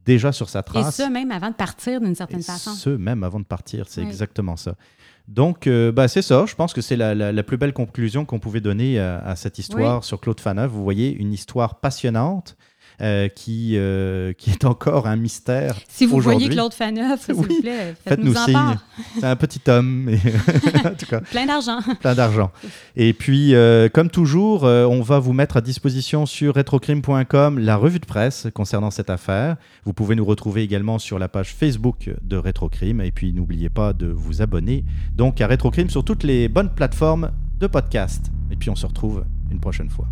déjà 0.04 0.32
sur 0.32 0.48
sa 0.48 0.62
trace. 0.62 1.00
Et 1.00 1.02
ce, 1.04 1.08
même 1.08 1.30
avant 1.30 1.50
de 1.50 1.54
partir, 1.54 2.00
d'une 2.00 2.14
certaine 2.14 2.40
Et 2.40 2.44
façon. 2.44 2.72
Ce, 2.72 2.90
même 2.90 3.24
avant 3.24 3.40
de 3.40 3.44
partir, 3.44 3.86
c'est 3.88 4.02
exactement 4.02 4.56
ça. 4.56 4.74
Donc, 5.28 5.66
euh, 5.66 5.92
bah, 5.92 6.08
c'est 6.08 6.22
ça. 6.22 6.44
Je 6.46 6.54
pense 6.54 6.72
que 6.72 6.80
c'est 6.80 6.96
la, 6.96 7.42
plus 7.42 7.56
belle 7.56 7.72
conclusion 7.72 8.24
qu'on 8.24 8.40
pouvait 8.40 8.60
donner 8.60 8.98
à, 8.98 9.36
cette 9.36 9.58
histoire 9.58 10.04
sur 10.04 10.20
Claude 10.20 10.40
Faneuf. 10.40 10.70
Vous 10.70 10.82
voyez, 10.82 11.12
une 11.14 11.32
histoire 11.32 11.80
passionnante 11.80 12.56
euh, 13.02 13.26
qui, 13.28 13.72
euh, 13.74 14.32
qui 14.32 14.50
est 14.50 14.64
encore 14.64 15.08
un 15.08 15.16
mystère. 15.16 15.76
Si 15.88 16.06
vous 16.06 16.20
voyez 16.20 16.48
Claude 16.48 16.72
Faneuf, 16.72 17.24
s'il 17.24 17.34
vous 17.34 17.42
plaît, 17.42 17.96
faites-nous 18.06 18.32
faites 18.32 18.44
signe. 18.44 18.76
C'est 19.18 19.26
un 19.26 19.34
petit 19.34 19.60
homme, 19.68 20.04
mais 20.04 20.14
en 20.84 20.94
tout 20.94 21.06
cas, 21.06 21.20
plein 21.20 21.46
d'argent. 21.46 21.80
Plein 21.98 22.14
d'argent. 22.14 22.52
Et 22.94 23.12
puis, 23.12 23.56
euh, 23.56 23.88
comme 23.88 24.08
toujours, 24.08 24.62
on 24.62 25.02
va 25.02 25.18
vous 25.18 25.32
mettre 25.32 25.56
à 25.56 25.60
disposition 25.60 26.26
sur 26.26 26.54
retrocrime.com 26.54 27.58
la 27.58 27.76
revue 27.76 27.98
de 27.98 28.06
presse 28.06 28.46
concernant 28.54 28.92
cette 28.92 29.10
affaire. 29.10 29.56
Vous 29.84 29.94
pouvez 29.94 30.14
nous 30.14 30.24
retrouver 30.24 30.62
également 30.62 31.00
sur 31.00 31.18
la 31.18 31.26
page 31.26 31.54
Facebook 31.54 32.08
de 32.22 32.36
Retrocrime. 32.36 33.00
Et 33.00 33.10
puis, 33.10 33.32
n'oubliez 33.32 33.68
pas 33.68 33.94
de 33.94 34.06
vous 34.06 34.42
abonner 34.42 34.84
donc 35.16 35.40
à 35.40 35.48
Retrocrime 35.48 35.90
sur 35.90 36.04
toutes 36.04 36.22
les 36.22 36.46
bonnes 36.48 36.70
plateformes 36.70 37.32
de 37.58 37.66
podcast. 37.66 38.26
Et 38.52 38.56
puis, 38.56 38.70
on 38.70 38.76
se 38.76 38.86
retrouve 38.86 39.24
une 39.50 39.58
prochaine 39.58 39.90
fois. 39.90 40.06